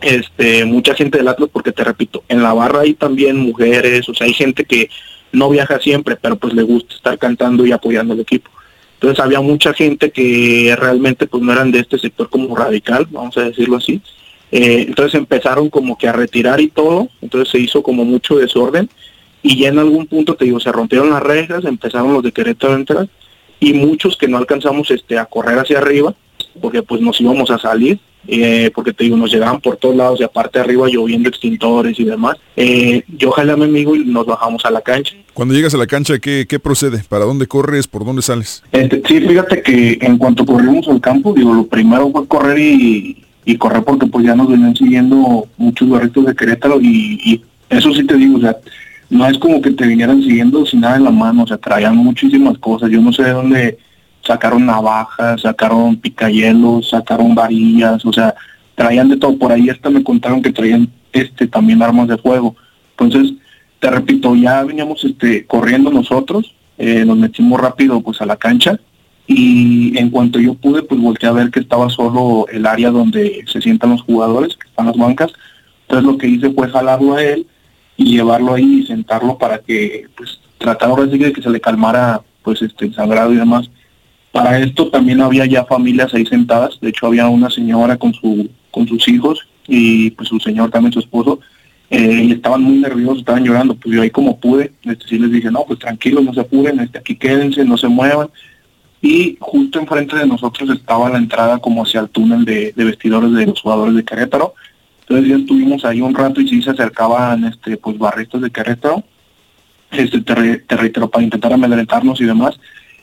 este 0.01 0.65
mucha 0.65 0.95
gente 0.95 1.19
del 1.19 1.29
Atlas 1.29 1.51
porque 1.53 1.73
te 1.73 1.85
repito 1.85 2.23
en 2.29 2.43
la 2.43 2.53
barra 2.53 2.81
hay 2.81 2.95
también 2.95 3.37
mujeres 3.37 4.09
o 4.09 4.15
sea 4.15 4.27
hay 4.27 4.33
gente 4.33 4.65
que 4.65 4.91
no 5.33 5.51
viaja 5.51 5.81
siempre 5.81 6.17
pero 6.17 6.37
pues 6.37 6.55
le 6.55 6.63
gusta 6.63 6.95
estar 6.95 7.19
cantando 7.19 7.67
y 7.67 7.73
apoyando 7.73 8.15
al 8.15 8.21
equipo. 8.21 8.51
Entonces 8.95 9.23
había 9.23 9.41
mucha 9.41 9.73
gente 9.75 10.11
que 10.11 10.75
realmente 10.79 11.27
pues 11.27 11.43
no 11.43 11.53
eran 11.53 11.71
de 11.71 11.81
este 11.81 11.99
sector 11.99 12.29
como 12.31 12.57
radical 12.57 13.07
vamos 13.11 13.37
a 13.37 13.43
decirlo 13.43 13.77
así. 13.77 14.01
Eh, 14.51 14.87
entonces 14.89 15.15
empezaron 15.15 15.69
como 15.69 15.99
que 15.99 16.09
a 16.09 16.13
retirar 16.13 16.61
y 16.61 16.69
todo 16.69 17.09
entonces 17.21 17.51
se 17.51 17.59
hizo 17.59 17.83
como 17.83 18.05
mucho 18.05 18.37
desorden 18.37 18.89
y 19.43 19.59
ya 19.59 19.69
en 19.69 19.79
algún 19.79 20.07
punto 20.07 20.37
te 20.37 20.47
digo 20.47 20.59
se 20.59 20.73
rompieron 20.73 21.11
las 21.11 21.23
rejas 21.23 21.65
empezaron 21.65 22.15
los 22.15 22.23
de 22.23 22.33
Querétaro 22.33 22.75
entrar 22.75 23.09
y 23.61 23.75
muchos 23.75 24.17
que 24.17 24.27
no 24.27 24.39
alcanzamos 24.39 24.91
este 24.91 25.19
a 25.19 25.27
correr 25.27 25.59
hacia 25.59 25.79
arriba 25.79 26.15
porque 26.59 26.83
pues 26.83 27.01
nos 27.01 27.21
íbamos 27.21 27.51
a 27.51 27.59
salir, 27.59 27.99
eh, 28.27 28.71
porque 28.75 28.93
te 28.93 29.05
digo, 29.05 29.17
nos 29.17 29.33
llegaban 29.33 29.61
por 29.61 29.77
todos 29.77 29.97
lados 29.97 30.21
y 30.21 30.25
aparte 30.25 30.59
arriba 30.59 30.87
lloviendo 30.89 31.29
extintores 31.29 31.99
y 31.99 32.05
demás. 32.05 32.37
Eh, 32.57 33.03
yo 33.17 33.31
jalé 33.31 33.53
a 33.53 33.57
mi 33.57 33.65
amigo 33.65 33.97
y 33.97 34.05
nos 34.05 34.27
bajamos 34.27 34.65
a 34.65 34.71
la 34.71 34.81
cancha. 34.81 35.15
Cuando 35.35 35.55
llegas 35.55 35.75
a 35.75 35.79
la 35.79 35.87
cancha, 35.87 36.19
¿qué, 36.19 36.47
qué 36.49 36.59
procede? 36.59 37.03
¿Para 37.09 37.25
dónde 37.25 37.47
corres? 37.47 37.87
¿Por 37.87 38.05
dónde 38.05 38.23
sales? 38.23 38.63
Este, 38.73 39.03
sí, 39.07 39.21
fíjate 39.21 39.63
que 39.63 39.99
en 40.01 40.19
cuanto 40.19 40.45
corrimos 40.45 40.89
al 40.89 41.01
campo, 41.01 41.33
digo, 41.33 41.55
lo 41.55 41.67
primero 41.67 42.11
fue 42.11 42.27
correr 42.27 42.59
y, 42.59 43.25
y 43.45 43.57
correr 43.57 43.83
porque 43.85 44.07
pues 44.07 44.27
ya 44.27 44.35
nos 44.35 44.49
venían 44.49 44.77
siguiendo 44.77 45.47
muchos 45.57 45.89
barritos 45.89 46.27
de 46.27 46.35
Querétaro 46.35 46.81
y, 46.81 47.21
y 47.25 47.43
eso 47.71 47.93
sí 47.95 48.05
te 48.05 48.17
digo, 48.17 48.39
o 48.39 48.41
sea, 48.41 48.57
no 49.11 49.27
es 49.27 49.39
como 49.39 49.63
que 49.63 49.71
te 49.71 49.87
vinieran 49.87 50.23
siguiendo 50.23 50.67
sin 50.67 50.81
nada 50.81 50.97
en 50.97 51.05
la 51.05 51.11
mano, 51.11 51.45
o 51.45 51.47
sea, 51.47 51.57
traían 51.57 51.97
muchísimas 51.97 52.59
cosas. 52.59 52.91
Yo 52.91 53.01
no 53.01 53.13
sé 53.13 53.23
de 53.23 53.31
dónde 53.31 53.79
sacaron 54.29 54.67
navajas, 54.67 55.41
sacaron 55.41 55.97
picayelos, 55.97 56.91
sacaron 56.91 57.35
varillas, 57.35 58.05
o 58.05 58.13
sea, 58.13 58.35
traían 58.75 59.09
de 59.09 59.17
todo. 59.17 59.37
Por 59.37 59.51
ahí 59.51 59.71
hasta 59.71 59.91
me 59.91 60.05
contaron 60.05 60.43
que 60.43 60.53
traían 60.53 60.89
este 61.13 61.47
también 61.47 61.83
armas 61.83 62.09
de 62.09 62.19
fuego. 62.19 62.55
Entonces, 62.91 63.33
te 63.81 63.91
repito, 63.91 64.37
ya 64.37 64.63
veníamos 64.63 65.03
este 65.05 65.47
corriendo 65.47 65.91
nosotros, 65.91 66.55
eh, 66.77 67.05
nos 67.07 67.17
metimos 67.17 67.59
rápido 67.61 68.01
pues 68.03 68.21
a 68.21 68.27
la 68.27 68.37
cancha 68.37 68.79
y 69.27 69.97
en 69.99 70.11
cuanto 70.11 70.39
yo 70.39 70.55
pude, 70.55 70.83
pues 70.83 71.01
volteé 71.01 71.29
a 71.29 71.33
ver 71.33 71.51
que 71.51 71.61
estaba 71.61 71.89
solo 71.89 72.47
el 72.51 72.67
área 72.67 72.91
donde 72.91 73.45
se 73.47 73.63
sientan 73.63 73.91
los 73.91 74.03
jugadores, 74.03 74.57
que 74.57 74.69
están 74.69 74.87
las 74.87 74.97
bancas. 74.97 75.33
Entonces 75.83 76.05
lo 76.05 76.19
que 76.19 76.29
hice 76.29 76.51
fue 76.51 76.69
jalarlo 76.69 77.15
a 77.15 77.25
él 77.25 77.47
y 77.97 78.05
llevarlo 78.13 78.55
ahí 78.55 78.81
y 78.81 78.87
sentarlo 78.87 79.39
para 79.39 79.59
que, 79.59 80.07
pues, 80.17 80.39
tratar 80.59 80.95
de 80.95 81.33
que 81.33 81.43
se 81.43 81.51
le 81.51 81.61
calmara, 81.61 82.21
pues, 82.43 82.63
este 82.63 82.93
sangrado 82.93 83.33
y 83.33 83.37
demás. 83.37 83.71
Para 84.33 84.59
esto 84.59 84.89
también 84.89 85.21
había 85.21 85.47
ya 85.47 85.65
familias 85.65 86.13
ahí 86.15 86.27
sentadas. 86.27 86.79
De 86.81 86.91
hecho, 86.91 87.07
había 87.07 87.29
una 87.29 87.51
señora 87.51 87.97
con 87.97 88.13
su 88.15 88.49
con 88.71 88.87
sus 88.87 89.09
hijos 89.09 89.49
y 89.67 90.11
pues 90.13 90.29
su 90.29 90.39
señor 90.39 90.71
también 90.71 90.93
su 90.93 91.01
esposo. 91.01 91.41
Eh, 91.91 92.25
y 92.25 92.33
estaban 92.33 92.63
muy 92.63 92.79
nerviosos, 92.79 93.21
estaban 93.21 93.45
llorando. 93.45 93.75
Pues 93.75 93.95
yo 93.95 94.03
ahí 94.03 94.11
como 94.11 94.39
pude, 94.39 94.73
este, 94.85 95.09
sí 95.09 95.19
les 95.19 95.33
dije, 95.33 95.51
no, 95.51 95.65
pues 95.67 95.79
tranquilos, 95.79 96.23
no 96.23 96.35
se 96.35 96.41
apuren, 96.41 96.81
este, 96.81 96.99
aquí 96.99 97.17
quédense, 97.17 97.65
no 97.65 97.79
se 97.79 97.89
muevan 97.89 98.29
y 99.01 99.37
justo 99.41 99.79
enfrente 99.79 100.17
de 100.17 100.27
nosotros 100.27 100.71
estaba 100.71 101.09
la 101.09 101.19
entrada 101.19 101.59
como 101.59 101.83
hacia 101.83 102.01
el 102.01 102.09
túnel 102.09 102.45
de, 102.45 102.73
vestidores 102.77 103.33
de 103.33 103.47
los 103.47 103.61
jugadores 103.61 103.95
de 103.95 104.05
Querétaro. 104.05 104.55
Entonces 105.01 105.29
ya 105.29 105.37
estuvimos 105.37 105.85
ahí 105.85 106.01
un 106.01 106.15
rato 106.15 106.41
y 106.41 106.49
sí 106.49 106.61
se 106.63 106.71
acercaban 106.71 107.45
este 107.45 107.77
pues 107.77 107.97
barristas 107.97 108.43
de 108.43 108.51
Querétaro, 108.51 109.05
este 109.91 110.21
te, 110.21 111.01
para 111.09 111.25
intentar 111.25 111.53
amedrentarnos 111.53 112.21
y 112.21 112.25
demás. 112.25 112.59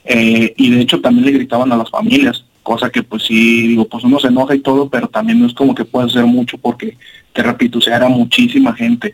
Eh, 0.05 0.53
y 0.55 0.69
de 0.69 0.81
hecho 0.81 1.01
también 1.01 1.25
le 1.25 1.31
gritaban 1.31 1.71
a 1.71 1.77
las 1.77 1.89
familias, 1.89 2.45
cosa 2.63 2.89
que 2.89 3.03
pues 3.03 3.23
sí, 3.23 3.67
digo, 3.67 3.85
pues 3.87 4.03
uno 4.03 4.19
se 4.19 4.27
enoja 4.27 4.55
y 4.55 4.59
todo, 4.59 4.89
pero 4.89 5.07
también 5.07 5.39
no 5.39 5.47
es 5.47 5.53
como 5.53 5.73
que 5.73 5.85
puede 5.85 6.07
hacer 6.07 6.25
mucho 6.25 6.57
porque, 6.57 6.97
te 7.33 7.43
repito, 7.43 7.79
o 7.79 7.81
sea, 7.81 7.97
era 7.97 8.07
muchísima 8.07 8.73
gente. 8.73 9.13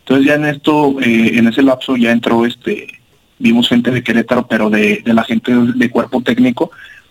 Entonces 0.00 0.26
ya 0.26 0.34
en 0.34 0.46
esto, 0.46 1.00
eh, 1.00 1.38
en 1.38 1.46
ese 1.48 1.62
lapso 1.62 1.96
ya 1.96 2.10
entró 2.10 2.44
este 2.44 3.02
vimos 3.42 3.68
gente 3.68 3.90
de 3.90 4.04
Querétaro, 4.04 4.46
pero 4.46 4.70
de, 4.70 5.02
la 5.04 5.24
gente 5.24 5.52
de, 5.52 5.90
cuerpo 5.90 6.22
técnico, 6.22 6.70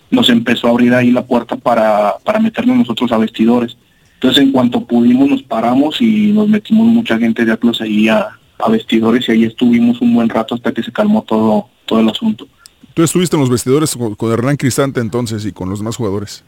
nos 0.10 0.30
empezó 0.30 0.68
a 0.68 0.70
abrir 0.70 0.94
ahí 0.94 1.12
la 1.12 1.26
puerta 1.26 1.58
para, 1.58 2.16
para 2.24 2.40
meternos 2.40 2.78
nosotros 2.78 3.12
a 3.12 3.18
vestidores. 3.18 3.78
Entonces 4.14 4.44
en 4.44 4.52
cuanto 4.52 4.86
pudimos 4.86 5.30
nos 5.30 5.44
paramos 5.44 6.02
y 6.02 6.32
nos 6.32 6.48
metimos 6.48 6.88
mucha 6.88 7.18
gente 7.18 7.44
de 7.44 7.52
Atlas 7.52 7.82
ahí 7.82 8.08
a, 8.08 8.38
vestidores 8.70 9.28
y 9.28 9.32
ahí 9.32 9.44
estuvimos 9.44 10.00
un 10.02 10.14
buen 10.14 10.30
rato 10.30 10.54
hasta 10.54 10.72
que 10.72 10.84
se 10.84 10.92
calmó 10.92 11.24
todo, 11.24 11.68
todo 11.86 12.00
el 12.00 12.10
asunto. 12.10 12.48
Tú 12.94 13.04
estuviste 13.04 13.36
en 13.36 13.42
los 13.42 13.50
vestidores 13.50 13.98
con, 14.18 14.32
Hernán 14.32 14.58
Cristante 14.58 15.00
entonces 15.00 15.46
y 15.46 15.52
con 15.52 15.70
los 15.70 15.80
demás 15.80 15.96
jugadores. 15.96 16.44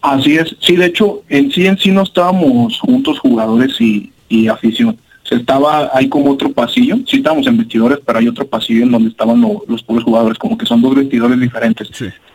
Así 0.00 0.36
es, 0.36 0.54
sí, 0.60 0.76
de 0.76 0.86
hecho, 0.86 1.22
en 1.28 1.50
sí 1.50 1.66
en 1.66 1.76
sí 1.76 1.90
no 1.90 2.02
estábamos 2.02 2.78
juntos 2.78 3.18
jugadores 3.18 3.80
y, 3.80 4.12
y 4.28 4.48
afición 4.48 4.96
estaba, 5.30 5.90
hay 5.92 6.08
como 6.08 6.30
otro 6.30 6.52
pasillo, 6.52 6.96
sí 7.06 7.18
estábamos 7.18 7.46
en 7.46 7.58
vestidores, 7.58 7.98
pero 8.04 8.18
hay 8.18 8.28
otro 8.28 8.46
pasillo 8.46 8.82
en 8.82 8.90
donde 8.90 9.10
estaban 9.10 9.40
los 9.40 9.82
puros 9.82 10.04
jugadores, 10.04 10.38
como 10.38 10.56
que 10.56 10.66
son 10.66 10.80
dos 10.80 10.94
vestidores 10.94 11.38
diferentes. 11.38 11.90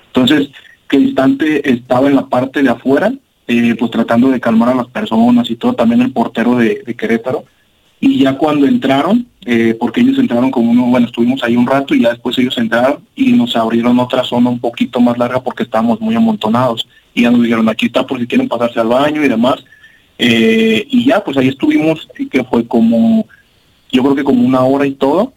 Entonces, 0.08 0.50
que 0.88 0.98
instante 0.98 1.70
estaba 1.70 2.08
en 2.08 2.16
la 2.16 2.28
parte 2.28 2.62
de 2.62 2.70
afuera, 2.70 3.14
eh, 3.48 3.76
pues 3.78 3.92
tratando 3.92 4.30
de 4.30 4.40
calmar 4.40 4.70
a 4.70 4.76
las 4.76 4.88
personas 4.88 5.50
y 5.50 5.56
todo, 5.56 5.74
también 5.74 6.02
el 6.02 6.12
portero 6.12 6.56
de, 6.56 6.84
Querétaro. 6.98 7.46
Y 8.06 8.20
ya 8.20 8.38
cuando 8.38 8.68
entraron, 8.68 9.26
eh, 9.46 9.78
porque 9.80 10.02
ellos 10.02 10.20
entraron 10.20 10.52
como 10.52 10.70
uno, 10.70 10.88
bueno, 10.88 11.06
estuvimos 11.06 11.42
ahí 11.42 11.56
un 11.56 11.66
rato 11.66 11.96
y 11.96 12.02
ya 12.02 12.10
después 12.10 12.38
ellos 12.38 12.58
entraron 12.58 13.00
y 13.16 13.32
nos 13.32 13.56
abrieron 13.56 13.98
otra 13.98 14.26
zona 14.26 14.50
un 14.50 14.60
poquito 14.60 15.00
más 15.00 15.18
larga 15.18 15.42
porque 15.42 15.64
estábamos 15.64 16.02
muy 16.02 16.14
amontonados. 16.14 16.86
Y 17.14 17.22
ya 17.22 17.32
nos 17.32 17.42
dijeron, 17.42 17.70
aquí 17.70 17.86
está 17.86 18.06
por 18.06 18.20
si 18.20 18.28
quieren 18.28 18.50
pasarse 18.50 18.78
al 18.82 18.90
baño 18.90 19.24
y 19.24 19.30
demás. 19.30 19.64
Eh, 20.18 20.86
y 20.90 21.06
ya, 21.06 21.24
pues 21.24 21.38
ahí 21.38 21.48
estuvimos, 21.48 22.06
que 22.30 22.44
fue 22.44 22.68
como, 22.68 23.26
yo 23.90 24.04
creo 24.04 24.16
que 24.16 24.26
como 24.26 24.46
una 24.46 24.60
hora 24.64 24.86
y 24.86 24.96
todo, 24.96 25.32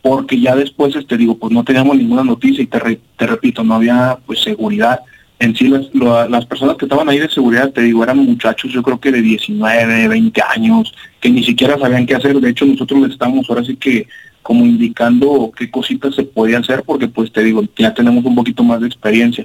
porque 0.00 0.38
ya 0.38 0.54
después, 0.54 0.94
este 0.94 1.16
digo, 1.16 1.36
pues 1.36 1.52
no 1.52 1.64
teníamos 1.64 1.96
ninguna 1.96 2.22
noticia 2.22 2.62
y 2.62 2.68
te, 2.68 3.00
te 3.16 3.26
repito, 3.26 3.64
no 3.64 3.74
había 3.74 4.16
pues 4.24 4.40
seguridad. 4.44 5.00
En 5.42 5.56
sí, 5.56 5.66
las, 5.66 5.92
las 6.30 6.46
personas 6.46 6.76
que 6.76 6.84
estaban 6.84 7.08
ahí 7.08 7.18
de 7.18 7.28
seguridad, 7.28 7.72
te 7.72 7.82
digo, 7.82 8.04
eran 8.04 8.18
muchachos, 8.18 8.70
yo 8.70 8.80
creo 8.80 9.00
que 9.00 9.10
de 9.10 9.20
19, 9.20 10.06
20 10.06 10.40
años, 10.40 10.94
que 11.20 11.30
ni 11.30 11.42
siquiera 11.42 11.76
sabían 11.80 12.06
qué 12.06 12.14
hacer. 12.14 12.38
De 12.38 12.50
hecho, 12.50 12.64
nosotros 12.64 13.00
les 13.00 13.10
estamos 13.10 13.50
ahora 13.50 13.64
sí 13.64 13.74
que 13.74 14.06
como 14.40 14.64
indicando 14.64 15.50
qué 15.56 15.68
cositas 15.68 16.14
se 16.14 16.22
podía 16.22 16.60
hacer, 16.60 16.84
porque 16.84 17.08
pues 17.08 17.32
te 17.32 17.42
digo, 17.42 17.64
ya 17.76 17.92
tenemos 17.92 18.24
un 18.24 18.36
poquito 18.36 18.62
más 18.62 18.80
de 18.82 18.86
experiencia. 18.86 19.44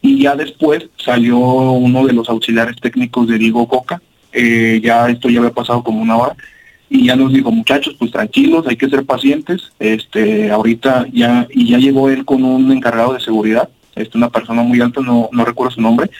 Y 0.00 0.22
ya 0.22 0.36
después 0.36 0.88
salió 0.96 1.40
uno 1.40 2.06
de 2.06 2.12
los 2.12 2.28
auxiliares 2.28 2.76
técnicos 2.76 3.26
de 3.26 3.38
Diego 3.38 3.66
Coca, 3.66 4.00
eh, 4.32 4.80
ya 4.80 5.08
esto 5.08 5.28
ya 5.28 5.40
había 5.40 5.50
pasado 5.50 5.82
como 5.82 6.02
una 6.02 6.18
hora, 6.18 6.36
y 6.88 7.06
ya 7.06 7.16
nos 7.16 7.32
dijo, 7.32 7.50
muchachos, 7.50 7.96
pues 7.98 8.12
tranquilos, 8.12 8.64
hay 8.68 8.76
que 8.76 8.88
ser 8.88 9.04
pacientes, 9.04 9.72
este, 9.80 10.52
ahorita 10.52 11.06
ya, 11.12 11.48
y 11.50 11.68
ya 11.68 11.78
llegó 11.78 12.10
él 12.10 12.24
con 12.24 12.44
un 12.44 12.70
encargado 12.70 13.14
de 13.14 13.20
seguridad, 13.20 13.68
este, 13.94 14.16
una 14.18 14.30
persona 14.30 14.62
muy 14.62 14.80
alta, 14.80 15.00
no, 15.00 15.28
no 15.32 15.44
recuerdo 15.44 15.72
su 15.72 15.80
nombre, 15.80 16.10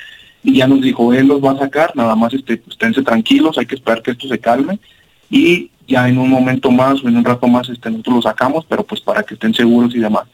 y 0.45 0.55
ya 0.55 0.67
nos 0.67 0.81
dijo, 0.81 1.13
él 1.13 1.27
los 1.29 1.43
va 1.43 1.53
a 1.53 1.59
sacar, 1.59 1.93
nada 1.95 2.17
más 2.17 2.35
este, 2.35 2.61
esténse 2.69 3.03
tranquilos, 3.03 3.59
hay 3.59 3.67
que 3.67 3.77
esperar 3.77 4.03
que 4.03 4.13
esto 4.13 4.29
se 4.29 4.39
calme, 4.39 4.79
y 5.31 5.71
ya 5.87 6.09
en 6.09 6.19
un 6.19 6.31
momento 6.31 6.71
más 6.71 7.03
o 7.03 7.09
en 7.09 7.17
un 7.17 7.25
rato 7.25 7.47
más 7.47 7.69
este, 7.69 7.91
nosotros 7.91 8.17
lo 8.17 8.23
sacamos, 8.23 8.65
pero 8.69 8.85
pues 8.85 9.01
para 9.01 9.23
que 9.23 9.35
estén 9.35 9.55
seguros 9.55 9.95
y 9.95 9.99
demás. 9.99 10.25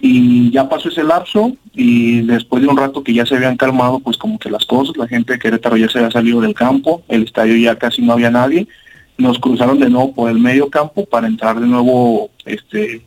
Y 0.00 0.50
ya 0.50 0.68
pasó 0.68 0.88
ese 0.88 1.02
lapso 1.02 1.56
y 1.72 2.20
después 2.22 2.62
de 2.62 2.68
un 2.68 2.76
rato 2.76 3.02
que 3.02 3.14
ya 3.14 3.24
se 3.24 3.36
habían 3.36 3.56
calmado, 3.56 4.00
pues 4.00 4.18
como 4.18 4.38
que 4.38 4.50
las 4.50 4.66
cosas, 4.66 4.96
la 4.96 5.08
gente 5.08 5.32
de 5.32 5.38
Querétaro 5.38 5.76
ya 5.76 5.88
se 5.88 5.98
había 5.98 6.10
salido 6.10 6.40
del 6.40 6.54
campo, 6.54 7.02
el 7.08 7.22
estadio 7.22 7.56
ya 7.56 7.76
casi 7.76 8.02
no 8.02 8.12
había 8.12 8.30
nadie, 8.30 8.66
nos 9.16 9.38
cruzaron 9.38 9.78
de 9.78 9.88
nuevo 9.88 10.12
por 10.12 10.30
el 10.30 10.38
medio 10.38 10.68
campo 10.68 11.06
para 11.06 11.26
entrar 11.26 11.58
de 11.58 11.66
nuevo 11.66 12.30
este 12.44 13.02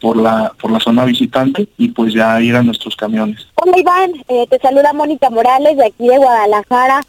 por 0.00 0.16
la 0.16 0.52
por 0.60 0.70
la 0.70 0.80
zona 0.80 1.04
visitante 1.04 1.68
y 1.76 1.88
pues 1.88 2.14
ya 2.14 2.40
ir 2.40 2.54
a 2.56 2.62
nuestros 2.62 2.96
camiones. 2.96 3.46
Hola 3.54 3.78
Iván, 3.78 4.12
eh, 4.28 4.46
te 4.48 4.58
saluda 4.58 4.92
Mónica 4.92 5.30
Morales 5.30 5.76
de 5.76 5.86
aquí 5.86 6.08
de 6.08 6.18
Guadalajara. 6.18 7.00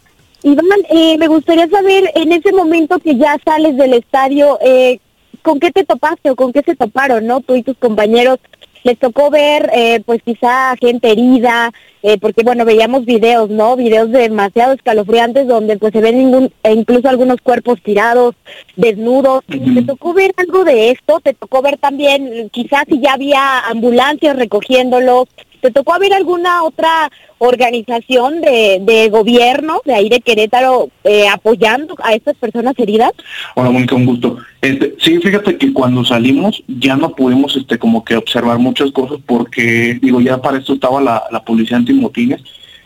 Iván, 0.42 0.66
eh, 0.88 1.18
me 1.18 1.28
gustaría 1.28 1.68
saber 1.68 2.10
en 2.14 2.32
ese 2.32 2.52
momento 2.52 2.98
que 2.98 3.16
ya 3.16 3.36
sales 3.44 3.76
del 3.76 3.94
estadio, 3.94 4.58
eh, 4.62 4.98
¿con 5.42 5.60
qué 5.60 5.70
te 5.70 5.84
topaste 5.84 6.30
o 6.30 6.36
con 6.36 6.52
qué 6.52 6.62
se 6.62 6.76
toparon, 6.76 7.26
no? 7.26 7.40
Tú 7.40 7.56
y 7.56 7.62
tus 7.62 7.76
compañeros 7.76 8.38
les 8.82 8.98
tocó 8.98 9.30
ver 9.30 9.70
eh, 9.74 10.00
pues 10.04 10.22
quizá 10.22 10.74
gente 10.76 11.10
herida, 11.10 11.70
eh, 12.02 12.18
porque 12.18 12.42
bueno, 12.42 12.64
veíamos 12.64 13.04
videos, 13.04 13.50
¿no? 13.50 13.76
Videos 13.76 14.10
demasiado 14.10 14.72
escalofriantes 14.72 15.46
donde 15.46 15.76
pues 15.76 15.92
se 15.92 16.00
ven 16.00 16.18
ningún, 16.18 16.52
e 16.62 16.72
incluso 16.72 17.08
algunos 17.08 17.40
cuerpos 17.42 17.82
tirados, 17.82 18.34
desnudos. 18.76 19.44
¿Te 19.46 19.82
tocó 19.82 20.14
ver 20.14 20.32
algo 20.36 20.64
de 20.64 20.90
esto? 20.90 21.20
¿Te 21.20 21.34
tocó 21.34 21.62
ver 21.62 21.76
también 21.78 22.48
quizás 22.50 22.84
si 22.88 23.00
ya 23.00 23.14
había 23.14 23.60
ambulancias 23.60 24.36
recogiéndolos? 24.36 25.28
¿Te 25.60 25.70
tocó 25.70 25.98
ver 25.98 26.12
alguna 26.12 26.62
otra 26.62 27.10
organización 27.38 28.40
de, 28.40 28.78
de 28.82 29.08
gobierno 29.10 29.80
de 29.84 29.94
ahí 29.94 30.08
de 30.08 30.20
Querétaro 30.20 30.88
eh, 31.04 31.28
apoyando 31.28 31.94
a 32.02 32.14
estas 32.14 32.36
personas 32.36 32.74
heridas? 32.78 33.12
Hola, 33.54 33.70
Mónica, 33.70 33.94
un 33.94 34.06
gusto. 34.06 34.38
Este, 34.60 34.94
sí, 34.98 35.18
fíjate 35.18 35.56
que 35.56 35.72
cuando 35.72 36.04
salimos 36.04 36.62
ya 36.66 36.96
no 36.96 37.14
pudimos 37.14 37.56
este, 37.56 37.78
como 37.78 38.04
que 38.04 38.16
observar 38.16 38.58
muchas 38.58 38.90
cosas 38.90 39.18
porque, 39.26 39.98
digo, 40.00 40.20
ya 40.20 40.40
para 40.40 40.58
esto 40.58 40.74
estaba 40.74 41.00
la, 41.00 41.24
la 41.30 41.44
policía 41.44 41.76
antimotines 41.76 42.42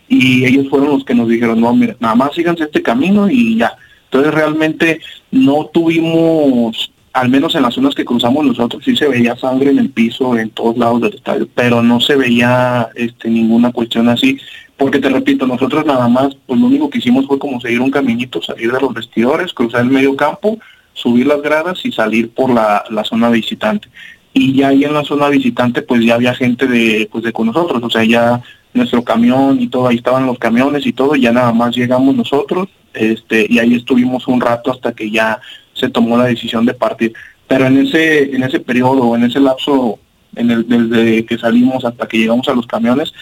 y 0.08 0.44
ellos 0.44 0.68
fueron 0.68 0.90
los 0.90 1.04
que 1.04 1.14
nos 1.14 1.28
dijeron, 1.28 1.60
no, 1.60 1.74
mira, 1.74 1.96
nada 2.00 2.14
más 2.14 2.34
síganse 2.34 2.64
este 2.64 2.82
camino 2.82 3.28
y 3.28 3.56
ya. 3.58 3.76
Entonces 4.04 4.32
realmente 4.32 5.00
no 5.30 5.66
tuvimos 5.66 6.92
al 7.14 7.28
menos 7.28 7.54
en 7.54 7.62
las 7.62 7.74
zonas 7.74 7.94
que 7.94 8.04
cruzamos 8.04 8.44
nosotros 8.44 8.82
sí 8.84 8.96
se 8.96 9.08
veía 9.08 9.36
sangre 9.36 9.70
en 9.70 9.78
el 9.78 9.88
piso 9.88 10.36
en 10.36 10.50
todos 10.50 10.76
lados 10.76 11.00
del 11.00 11.14
estadio, 11.14 11.48
pero 11.54 11.80
no 11.80 12.00
se 12.00 12.16
veía 12.16 12.88
este 12.96 13.30
ninguna 13.30 13.70
cuestión 13.70 14.08
así, 14.08 14.38
porque 14.76 14.98
te 14.98 15.08
repito, 15.08 15.46
nosotros 15.46 15.86
nada 15.86 16.08
más, 16.08 16.36
pues 16.46 16.60
lo 16.60 16.66
único 16.66 16.90
que 16.90 16.98
hicimos 16.98 17.26
fue 17.26 17.38
como 17.38 17.60
seguir 17.60 17.80
un 17.80 17.92
caminito, 17.92 18.42
salir 18.42 18.72
de 18.72 18.80
los 18.80 18.92
vestidores, 18.92 19.52
cruzar 19.52 19.82
el 19.82 19.90
medio 19.90 20.16
campo, 20.16 20.58
subir 20.92 21.28
las 21.28 21.40
gradas 21.40 21.84
y 21.84 21.92
salir 21.92 22.30
por 22.30 22.50
la, 22.50 22.84
la 22.90 23.04
zona 23.04 23.30
visitante. 23.30 23.88
Y 24.32 24.52
ya 24.52 24.68
ahí 24.68 24.82
en 24.82 24.92
la 24.92 25.04
zona 25.04 25.28
visitante 25.28 25.82
pues 25.82 26.04
ya 26.04 26.16
había 26.16 26.34
gente 26.34 26.66
de 26.66 27.08
pues 27.12 27.22
de 27.22 27.32
con 27.32 27.46
nosotros, 27.46 27.80
o 27.80 27.90
sea, 27.90 28.02
ya 28.02 28.42
nuestro 28.72 29.04
camión 29.04 29.60
y 29.60 29.68
todo, 29.68 29.86
ahí 29.86 29.96
estaban 29.96 30.26
los 30.26 30.40
camiones 30.40 30.84
y 30.84 30.92
todo, 30.92 31.14
ya 31.14 31.30
nada 31.30 31.52
más 31.52 31.76
llegamos 31.76 32.16
nosotros, 32.16 32.66
este, 32.92 33.46
y 33.48 33.60
ahí 33.60 33.74
estuvimos 33.74 34.26
un 34.26 34.40
rato 34.40 34.72
hasta 34.72 34.92
que 34.92 35.12
ya 35.12 35.40
se 35.74 35.88
tomó 35.88 36.16
la 36.16 36.24
decisión 36.24 36.64
de 36.64 36.74
partir. 36.74 37.12
Pero 37.46 37.66
en 37.66 37.78
ese, 37.78 38.34
en 38.34 38.42
ese 38.42 38.60
periodo, 38.60 39.14
en 39.14 39.24
ese 39.24 39.40
lapso, 39.40 39.98
en 40.34 40.50
el, 40.50 40.68
desde 40.68 41.26
que 41.26 41.38
salimos 41.38 41.84
hasta 41.84 42.08
que 42.08 42.18
llegamos 42.18 42.48
a 42.48 42.54
los 42.54 42.66
camiones, 42.66 43.12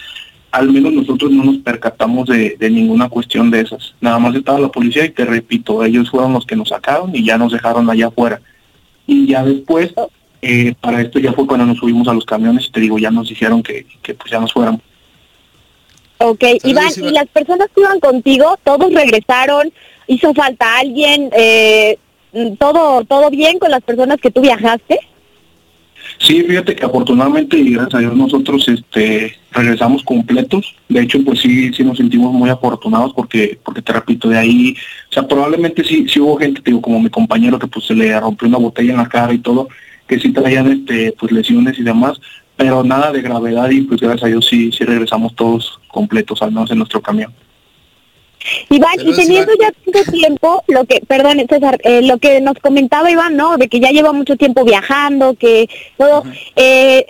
al 0.51 0.71
menos 0.71 0.93
nosotros 0.93 1.31
no 1.31 1.43
nos 1.43 1.57
percatamos 1.57 2.27
de, 2.27 2.55
ninguna 2.69 3.09
cuestión 3.09 3.49
de 3.49 3.61
esas. 3.61 3.95
Nada 3.99 4.19
más 4.19 4.35
estaba 4.35 4.59
la 4.59 4.69
policía 4.69 5.03
y 5.03 5.09
te 5.09 5.25
repito, 5.25 5.83
ellos 5.83 6.09
fueron 6.11 6.33
los 6.33 6.45
que 6.45 6.55
nos 6.55 6.69
sacaron 6.69 7.13
y 7.15 7.25
ya 7.25 7.37
nos 7.37 7.51
dejaron 7.51 7.89
allá 7.89 8.07
afuera. 8.07 8.39
Y 9.07 9.25
ya 9.27 9.43
después, 9.43 9.93
eh, 10.41 10.75
para 10.79 11.01
esto 11.01 11.19
ya 11.19 11.33
fue 11.33 11.47
cuando 11.47 11.65
nos 11.65 11.79
subimos 11.79 12.07
a 12.07 12.13
los 12.13 12.23
camiones 12.23 12.67
y 12.67 12.71
te 12.71 12.79
digo, 12.79 12.99
ya 12.99 13.09
nos 13.09 13.29
dijeron 13.29 13.63
que, 13.63 13.87
que 14.03 14.13
pues 14.13 14.31
ya 14.31 14.39
nos 14.39 14.53
fuéramos. 14.53 14.81
Ok, 16.19 16.43
Iván, 16.63 16.91
¿y 16.97 17.09
las 17.09 17.27
personas 17.27 17.67
que 17.73 17.81
iban 17.81 17.99
contigo, 17.99 18.57
todos 18.63 18.93
regresaron? 18.93 19.73
¿Hizo 20.07 20.33
falta 20.33 20.77
alguien? 20.77 21.29
Eh, 21.35 21.97
¿Todo, 22.59 23.03
¿Todo 23.05 23.29
bien 23.29 23.59
con 23.59 23.71
las 23.71 23.81
personas 23.81 24.17
que 24.19 24.31
tú 24.31 24.41
viajaste? 24.41 24.99
Sí, 26.17 26.41
fíjate 26.43 26.75
que 26.75 26.85
afortunadamente 26.85 27.57
y 27.57 27.73
gracias 27.73 27.95
a 27.95 27.99
Dios 27.99 28.15
nosotros 28.15 28.67
este 28.67 29.35
regresamos 29.51 30.03
completos. 30.03 30.75
De 30.89 31.01
hecho, 31.01 31.23
pues 31.23 31.39
sí, 31.39 31.73
sí 31.73 31.83
nos 31.83 31.97
sentimos 31.97 32.33
muy 32.33 32.49
afortunados 32.49 33.13
porque, 33.13 33.59
porque 33.63 33.81
te 33.81 33.93
repito, 33.93 34.29
de 34.29 34.37
ahí, 34.37 34.75
o 35.09 35.13
sea, 35.13 35.27
probablemente 35.27 35.83
sí, 35.83 36.05
sí 36.07 36.19
hubo 36.19 36.37
gente, 36.37 36.61
digo, 36.63 36.81
como 36.81 36.99
mi 36.99 37.09
compañero 37.09 37.59
que 37.59 37.67
pues 37.67 37.85
se 37.85 37.93
le 37.93 38.19
rompió 38.19 38.47
una 38.47 38.57
botella 38.57 38.91
en 38.91 38.97
la 38.97 39.09
cara 39.09 39.33
y 39.33 39.39
todo, 39.39 39.67
que 40.07 40.19
sí 40.19 40.31
traían 40.31 40.71
este, 40.71 41.13
pues 41.19 41.31
lesiones 41.31 41.77
y 41.77 41.83
demás, 41.83 42.19
pero 42.55 42.83
nada 42.83 43.11
de 43.11 43.21
gravedad 43.21 43.69
y 43.69 43.81
pues 43.81 44.01
gracias 44.01 44.23
a 44.23 44.27
Dios 44.27 44.47
sí, 44.47 44.71
sí 44.71 44.83
regresamos 44.83 45.35
todos 45.35 45.79
completos, 45.87 46.41
al 46.41 46.51
menos 46.51 46.71
en 46.71 46.79
nuestro 46.79 47.01
camión. 47.01 47.33
Iván, 48.69 48.99
y 48.99 49.13
teniendo 49.13 49.51
ya 49.59 49.71
tanto 49.71 50.11
tiempo, 50.11 50.63
lo 50.67 50.85
que, 50.85 51.01
perdón, 51.01 51.45
César, 51.49 51.77
eh, 51.83 52.01
lo 52.01 52.17
que 52.17 52.41
nos 52.41 52.57
comentaba 52.59 53.11
Iván, 53.11 53.35
¿no? 53.35 53.57
De 53.57 53.67
que 53.67 53.79
ya 53.79 53.91
lleva 53.91 54.13
mucho 54.13 54.35
tiempo 54.35 54.63
viajando, 54.63 55.35
que 55.35 55.69
todo, 55.97 56.23
eh, 56.55 57.05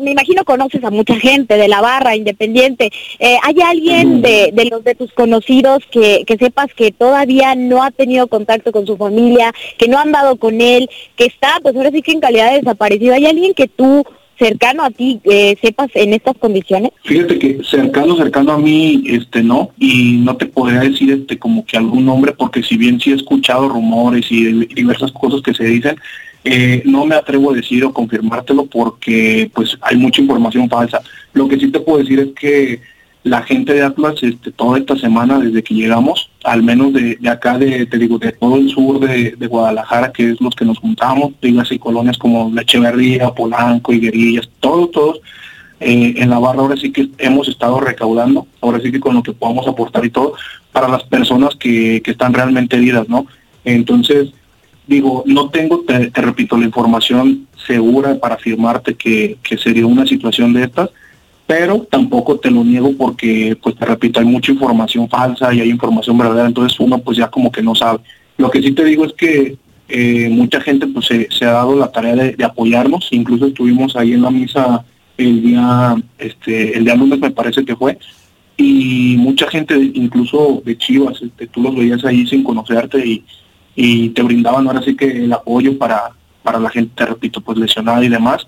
me 0.00 0.10
imagino 0.10 0.44
conoces 0.44 0.82
a 0.84 0.90
mucha 0.90 1.14
gente 1.16 1.56
de 1.56 1.68
la 1.68 1.80
barra 1.80 2.16
independiente. 2.16 2.90
Eh, 3.18 3.36
¿Hay 3.42 3.60
alguien 3.60 4.22
de, 4.22 4.50
de, 4.52 4.64
los 4.66 4.82
de 4.84 4.94
tus 4.94 5.12
conocidos 5.12 5.84
que, 5.90 6.24
que 6.26 6.36
sepas 6.36 6.72
que 6.74 6.90
todavía 6.90 7.54
no 7.54 7.82
ha 7.82 7.90
tenido 7.90 8.26
contacto 8.26 8.72
con 8.72 8.86
su 8.86 8.96
familia, 8.96 9.52
que 9.78 9.88
no 9.88 9.98
han 9.98 10.12
dado 10.12 10.36
con 10.36 10.60
él, 10.60 10.88
que 11.16 11.26
está, 11.26 11.58
pues 11.62 11.76
ahora 11.76 11.90
sí 11.90 12.02
que 12.02 12.12
en 12.12 12.20
calidad 12.20 12.50
de 12.50 12.58
desaparecido? 12.58 13.14
¿Hay 13.14 13.26
alguien 13.26 13.54
que 13.54 13.68
tú 13.68 14.04
cercano 14.38 14.84
a 14.84 14.90
ti 14.90 15.20
eh, 15.24 15.56
sepas 15.60 15.88
en 15.94 16.14
estas 16.14 16.36
condiciones? 16.38 16.92
Fíjate 17.04 17.38
que 17.38 17.60
cercano, 17.64 18.16
cercano 18.16 18.52
a 18.52 18.58
mí, 18.58 19.02
este 19.06 19.42
no, 19.42 19.70
y 19.78 20.18
no 20.18 20.36
te 20.36 20.46
podría 20.46 20.80
decir 20.80 21.10
este 21.10 21.38
como 21.38 21.64
que 21.64 21.76
algún 21.76 22.04
nombre, 22.04 22.32
porque 22.32 22.62
si 22.62 22.76
bien 22.76 23.00
sí 23.00 23.12
he 23.12 23.16
escuchado 23.16 23.68
rumores 23.68 24.30
y 24.30 24.44
diversas 24.66 25.12
cosas 25.12 25.42
que 25.42 25.54
se 25.54 25.64
dicen, 25.64 25.96
eh, 26.44 26.82
no 26.84 27.04
me 27.04 27.16
atrevo 27.16 27.50
a 27.50 27.54
decir 27.54 27.84
o 27.84 27.92
confirmártelo 27.92 28.66
porque 28.66 29.50
pues 29.52 29.76
hay 29.80 29.96
mucha 29.96 30.22
información 30.22 30.68
falsa. 30.68 31.02
Lo 31.32 31.48
que 31.48 31.58
sí 31.58 31.70
te 31.70 31.80
puedo 31.80 31.98
decir 31.98 32.20
es 32.20 32.28
que 32.38 32.80
la 33.24 33.42
gente 33.42 33.74
de 33.74 33.82
Atlas 33.82 34.14
este, 34.22 34.52
toda 34.52 34.78
esta 34.78 34.96
semana 34.96 35.38
desde 35.38 35.62
que 35.62 35.74
llegamos, 35.74 36.30
al 36.44 36.62
menos 36.62 36.92
de, 36.92 37.18
acá 37.28 37.58
de, 37.58 37.86
te 37.86 37.98
digo, 37.98 38.18
de 38.18 38.32
todo 38.32 38.56
el 38.56 38.70
sur 38.70 39.00
de, 39.00 39.46
Guadalajara, 39.46 40.12
que 40.12 40.30
es 40.30 40.40
los 40.40 40.54
que 40.54 40.64
nos 40.64 40.78
juntamos, 40.78 41.32
digas 41.42 41.70
y 41.72 41.78
colonias 41.78 42.16
como 42.16 42.50
La 42.54 42.62
Echeverría, 42.62 43.30
Polanco, 43.30 43.92
Higuerillas, 43.92 44.48
todos, 44.60 44.90
todos, 44.92 45.20
eh, 45.80 46.14
en 46.16 46.30
la 46.30 46.38
barra 46.38 46.60
ahora 46.60 46.76
sí 46.76 46.90
que 46.90 47.08
hemos 47.18 47.48
estado 47.48 47.80
recaudando, 47.80 48.46
ahora 48.60 48.80
sí 48.80 48.90
que 48.90 49.00
con 49.00 49.14
lo 49.14 49.22
que 49.22 49.32
podamos 49.32 49.66
aportar 49.68 50.04
y 50.04 50.10
todo, 50.10 50.34
para 50.72 50.88
las 50.88 51.04
personas 51.04 51.54
que, 51.56 52.00
que 52.02 52.12
están 52.12 52.34
realmente 52.34 52.76
heridas, 52.76 53.08
¿no? 53.08 53.26
Entonces, 53.64 54.30
digo, 54.86 55.22
no 55.26 55.50
tengo, 55.50 55.84
te, 55.86 56.10
repito, 56.14 56.56
la 56.56 56.64
información 56.64 57.46
segura 57.66 58.18
para 58.18 58.36
afirmarte 58.36 58.94
que, 58.94 59.36
que 59.42 59.58
sería 59.58 59.86
una 59.86 60.06
situación 60.06 60.52
de 60.52 60.64
estas, 60.64 60.90
pero 61.48 61.80
tampoco 61.90 62.38
te 62.38 62.50
lo 62.50 62.62
niego 62.62 62.92
porque, 62.92 63.56
pues 63.62 63.74
te 63.74 63.86
repito, 63.86 64.20
hay 64.20 64.26
mucha 64.26 64.52
información 64.52 65.08
falsa 65.08 65.54
y 65.54 65.62
hay 65.62 65.70
información 65.70 66.18
verdadera, 66.18 66.46
entonces 66.46 66.78
uno 66.78 66.98
pues 66.98 67.16
ya 67.16 67.28
como 67.30 67.50
que 67.50 67.62
no 67.62 67.74
sabe. 67.74 68.00
Lo 68.36 68.50
que 68.50 68.60
sí 68.60 68.72
te 68.72 68.84
digo 68.84 69.06
es 69.06 69.14
que 69.14 69.56
eh, 69.88 70.28
mucha 70.28 70.60
gente 70.60 70.86
pues 70.86 71.06
se, 71.06 71.44
ha 71.46 71.52
dado 71.52 71.74
la 71.74 71.90
tarea 71.90 72.14
de, 72.14 72.44
apoyarnos, 72.44 73.08
incluso 73.12 73.46
estuvimos 73.46 73.96
ahí 73.96 74.12
en 74.12 74.20
la 74.20 74.30
misa 74.30 74.84
el 75.16 75.40
día, 75.40 75.96
este, 76.18 76.76
el 76.76 76.84
día 76.84 76.94
lunes 76.94 77.18
me 77.18 77.30
parece 77.30 77.64
que 77.64 77.74
fue, 77.74 77.96
y 78.58 79.16
mucha 79.16 79.48
gente, 79.48 79.74
incluso 79.94 80.60
de 80.66 80.76
Chivas, 80.76 81.22
este, 81.22 81.46
tú 81.46 81.62
los 81.62 81.74
veías 81.74 82.04
ahí 82.04 82.26
sin 82.26 82.44
conocerte 82.44 82.98
y, 83.06 83.24
y 83.74 84.10
te 84.10 84.20
brindaban 84.20 84.66
ahora 84.66 84.82
sí 84.82 84.94
que 84.94 85.24
el 85.24 85.32
apoyo 85.32 85.78
para, 85.78 86.10
para 86.42 86.60
la 86.60 86.68
gente, 86.68 86.92
te 86.94 87.06
repito, 87.06 87.40
pues 87.40 87.56
lesionada 87.56 88.04
y 88.04 88.10
demás 88.10 88.46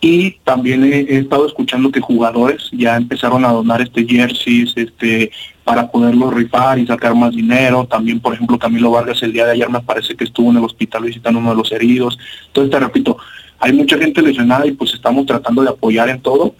y 0.00 0.32
también 0.44 0.84
he, 0.84 1.18
estado 1.18 1.46
escuchando 1.46 1.90
que 1.90 2.00
jugadores 2.00 2.70
ya 2.72 2.96
empezaron 2.96 3.44
a 3.44 3.52
donar 3.52 3.80
este 3.80 4.06
jerseys 4.06 4.72
este 4.76 5.32
para 5.64 5.90
poderlo 5.90 6.30
rifar 6.30 6.78
y 6.78 6.86
sacar 6.86 7.14
más 7.14 7.34
dinero. 7.34 7.84
También 7.84 8.20
por 8.20 8.34
ejemplo 8.34 8.58
Camilo 8.58 8.92
Vargas 8.92 9.22
el 9.22 9.32
día 9.32 9.44
de 9.44 9.52
ayer 9.52 9.68
me 9.68 9.80
parece 9.80 10.14
que 10.14 10.24
estuvo 10.24 10.50
en 10.50 10.58
el 10.58 10.64
hospital 10.64 11.04
visitando 11.04 11.40
uno 11.40 11.50
de 11.50 11.56
los 11.56 11.72
heridos. 11.72 12.18
Entonces 12.46 12.70
te 12.70 12.78
repito 12.78 13.16
hay 13.60 13.72
mucha 13.72 13.98
gente 13.98 14.22
lesionada 14.22 14.66
y 14.66 14.72
pues 14.72 14.94
estamos 14.94 15.26
tratando 15.26 15.62
de 15.62 15.70
apoyar 15.70 16.08
en 16.08 16.20
todo. 16.20 16.54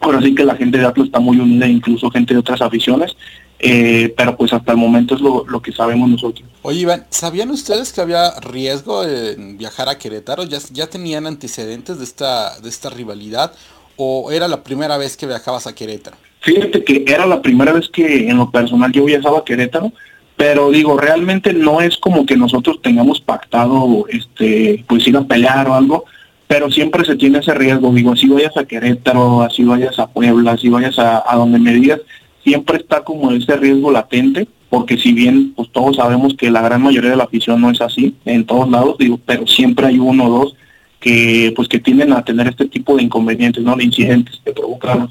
Ahora 0.00 0.22
sí 0.22 0.34
que 0.34 0.44
la 0.44 0.56
gente 0.56 0.78
de 0.78 0.86
Atlas 0.86 1.06
está 1.06 1.20
muy 1.20 1.38
unida 1.38 1.66
incluso 1.66 2.10
gente 2.10 2.32
de 2.32 2.40
otras 2.40 2.62
aficiones 2.62 3.14
eh, 3.58 4.12
pero 4.16 4.36
pues 4.36 4.52
hasta 4.52 4.72
el 4.72 4.78
momento 4.78 5.14
es 5.14 5.20
lo, 5.20 5.62
que 5.62 5.72
sabemos 5.72 6.08
nosotros. 6.08 6.48
Oye 6.62 6.80
Iván, 6.80 7.06
¿sabían 7.10 7.50
ustedes 7.50 7.92
que 7.92 8.00
había 8.00 8.38
riesgo 8.40 9.04
en 9.04 9.56
viajar 9.56 9.88
a 9.88 9.98
Querétaro? 9.98 10.44
¿Ya, 10.44 10.58
ya 10.72 10.88
tenían 10.88 11.26
antecedentes 11.26 11.98
de 11.98 12.04
esta, 12.04 12.58
de 12.60 12.68
esta 12.68 12.90
rivalidad 12.90 13.52
o 13.96 14.32
era 14.32 14.48
la 14.48 14.62
primera 14.62 14.98
vez 14.98 15.16
que 15.16 15.26
viajabas 15.26 15.66
a 15.66 15.74
Querétaro? 15.74 16.16
Fíjate 16.40 16.84
que 16.84 17.04
era 17.06 17.26
la 17.26 17.40
primera 17.40 17.72
vez 17.72 17.88
que 17.88 18.28
en 18.28 18.36
lo 18.36 18.50
personal 18.50 18.92
yo 18.92 19.04
viajaba 19.04 19.38
a 19.38 19.44
Querétaro, 19.44 19.92
pero 20.36 20.70
digo, 20.70 20.98
realmente 20.98 21.54
no 21.54 21.80
es 21.80 21.96
como 21.96 22.26
que 22.26 22.36
nosotros 22.36 22.82
tengamos 22.82 23.20
pactado 23.20 24.04
este 24.08 24.84
pues 24.86 25.06
ir 25.06 25.16
a 25.16 25.24
pelear 25.24 25.68
o 25.68 25.74
algo, 25.74 26.04
pero 26.46 26.70
siempre 26.70 27.04
se 27.04 27.16
tiene 27.16 27.38
ese 27.38 27.54
riesgo, 27.54 27.90
digo, 27.92 28.14
si 28.14 28.28
vayas 28.28 28.56
a 28.56 28.64
Querétaro, 28.64 29.42
así 29.42 29.64
vayas 29.64 29.98
a 29.98 30.08
Puebla, 30.08 30.58
si 30.58 30.68
vayas 30.68 30.98
a, 30.98 31.24
a 31.26 31.36
donde 31.36 31.58
me 31.58 31.72
digas, 31.72 32.00
siempre 32.44 32.76
está 32.76 33.02
como 33.02 33.32
ese 33.32 33.56
riesgo 33.56 33.90
latente, 33.90 34.46
porque 34.68 34.98
si 34.98 35.12
bien 35.12 35.52
pues 35.54 35.70
todos 35.72 35.96
sabemos 35.96 36.34
que 36.34 36.50
la 36.50 36.60
gran 36.60 36.82
mayoría 36.82 37.10
de 37.10 37.16
la 37.16 37.24
afición 37.24 37.60
no 37.60 37.70
es 37.70 37.80
así 37.80 38.14
en 38.24 38.44
todos 38.44 38.70
lados, 38.70 38.96
digo, 38.98 39.18
pero 39.24 39.46
siempre 39.46 39.86
hay 39.86 39.98
uno 39.98 40.26
o 40.26 40.38
dos 40.38 40.56
que 41.00 41.52
pues 41.56 41.68
que 41.68 41.78
tienden 41.78 42.12
a 42.12 42.24
tener 42.24 42.48
este 42.48 42.66
tipo 42.66 42.96
de 42.96 43.02
inconvenientes, 43.02 43.62
¿no? 43.62 43.76
De 43.76 43.84
incidentes 43.84 44.40
que 44.44 44.52
provocan. 44.52 45.10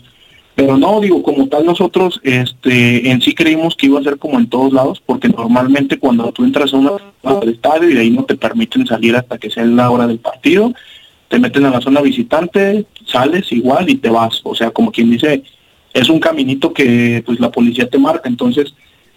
Pero 0.56 0.78
no, 0.78 1.02
digo, 1.02 1.24
como 1.24 1.48
tal 1.48 1.66
nosotros 1.66 2.20
este 2.24 3.10
en 3.10 3.22
sí 3.22 3.34
creímos 3.34 3.76
que 3.76 3.88
iba 3.88 4.00
a 4.00 4.04
ser 4.04 4.18
como 4.18 4.38
en 4.38 4.48
todos 4.48 4.72
lados, 4.72 5.02
porque 5.04 5.30
normalmente 5.30 5.98
cuando 5.98 6.32
tú 6.32 6.44
entras 6.44 6.74
a 6.74 6.78
una 6.78 7.40
del 7.40 7.50
estadio 7.50 7.90
y 7.90 7.98
ahí 7.98 8.12
no 8.12 8.24
te 8.24 8.36
permiten 8.36 8.86
salir 8.86 9.16
hasta 9.16 9.38
que 9.40 9.50
sea 9.50 9.66
la 9.66 9.90
hora 9.90 10.06
del 10.06 10.20
partido, 10.20 10.74
te 11.30 11.40
meten 11.40 11.66
a 11.66 11.72
la 11.72 11.82
zona 11.82 12.02
visitante, 12.02 12.86
sales 13.06 13.52
igual 13.52 13.90
y 13.90 13.96
te 13.96 14.10
vas. 14.10 14.42
O 14.44 14.54
sea, 14.54 14.70
como 14.70 14.92
quien 14.92 15.10
dice, 15.10 15.42
es 15.94 16.10
un 16.10 16.20
caminito 16.20 16.74
que 16.74 17.24
pues 17.26 17.40
la 17.40 17.52
policía 17.52 17.90
te 17.90 17.98
marca, 17.98 18.28
entonces 18.28 18.74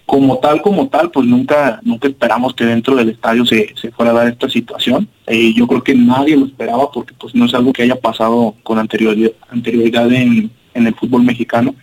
como 0.07 0.39
tal, 0.39 0.63
como 0.63 0.89
tal, 0.89 1.11
pues 1.11 1.27
nunca, 1.27 1.81
nunca 1.83 2.07
esperamos 2.07 2.55
que 2.55 2.65
dentro 2.65 2.95
del 2.95 3.09
estadio 3.09 3.45
se, 3.45 3.75
se 3.75 3.91
fuera 3.91 4.13
a 4.13 4.15
dar 4.15 4.29
esta 4.29 4.49
situación. 4.49 5.09
Eh, 5.27 5.53
yo 5.53 5.67
creo 5.67 5.83
que 5.83 5.97
nadie 5.97 6.37
lo 6.37 6.47
esperaba 6.47 6.93
porque 6.93 7.13
pues 7.19 7.35
no 7.35 7.45
es 7.45 7.55
algo 7.55 7.73
que 7.73 7.83
haya 7.83 7.97
pasado 7.97 8.55
con 8.63 8.79
anterioridad, 8.79 9.33
anterioridad 9.51 10.11
en, 10.13 10.49
en 10.75 10.87
el 10.87 10.95
fútbol 10.95 11.25
mexicano. 11.25 11.75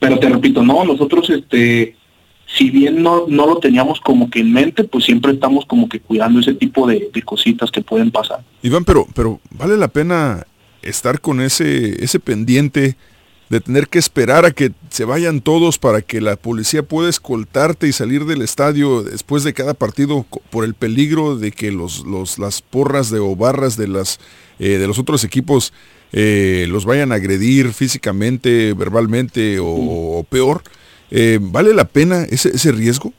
Pero 0.00 0.18
te 0.18 0.28
repito, 0.28 0.64
no, 0.64 0.84
nosotros 0.84 1.30
este 1.30 1.94
si 2.46 2.70
bien 2.70 3.00
no, 3.02 3.26
no 3.28 3.46
lo 3.46 3.58
teníamos 3.58 4.00
como 4.00 4.28
que 4.28 4.40
en 4.40 4.52
mente, 4.52 4.82
pues 4.82 5.04
siempre 5.04 5.32
estamos 5.32 5.64
como 5.66 5.88
que 5.88 6.00
cuidando 6.00 6.40
ese 6.40 6.54
tipo 6.54 6.86
de, 6.88 7.08
de 7.12 7.22
cositas 7.22 7.70
que 7.70 7.80
pueden 7.80 8.10
pasar. 8.10 8.40
Iván, 8.62 8.84
pero, 8.84 9.06
pero 9.14 9.40
vale 9.50 9.76
la 9.76 9.86
pena 9.86 10.44
estar 10.82 11.20
con 11.20 11.40
ese, 11.40 12.02
ese 12.02 12.18
pendiente 12.18 12.96
de 13.50 13.60
tener 13.60 13.88
que 13.88 13.98
esperar 13.98 14.46
a 14.46 14.52
que 14.52 14.70
se 14.90 15.04
vayan 15.04 15.40
todos 15.40 15.76
para 15.78 16.02
que 16.02 16.20
la 16.20 16.36
policía 16.36 16.84
pueda 16.84 17.10
escoltarte 17.10 17.88
y 17.88 17.92
salir 17.92 18.24
del 18.24 18.42
estadio 18.42 19.02
después 19.02 19.42
de 19.42 19.52
cada 19.52 19.74
partido 19.74 20.24
por 20.50 20.64
el 20.64 20.74
peligro 20.74 21.36
de 21.36 21.50
que 21.50 21.72
los, 21.72 22.06
los 22.06 22.38
las 22.38 22.62
porras 22.62 23.10
de 23.10 23.18
o 23.18 23.34
barras 23.34 23.76
de 23.76 23.88
las 23.88 24.20
eh, 24.60 24.78
de 24.78 24.86
los 24.86 25.00
otros 25.00 25.24
equipos 25.24 25.72
eh, 26.12 26.66
los 26.68 26.84
vayan 26.84 27.10
a 27.12 27.16
agredir 27.16 27.72
físicamente, 27.72 28.72
verbalmente 28.74 29.58
o, 29.60 30.24
peor. 30.28 30.62
Eh, 31.10 31.38
¿Vale 31.40 31.74
la 31.74 31.84
pena 31.84 32.24
ese, 32.30 32.50
ese 32.50 32.72
riesgo? 32.72 33.12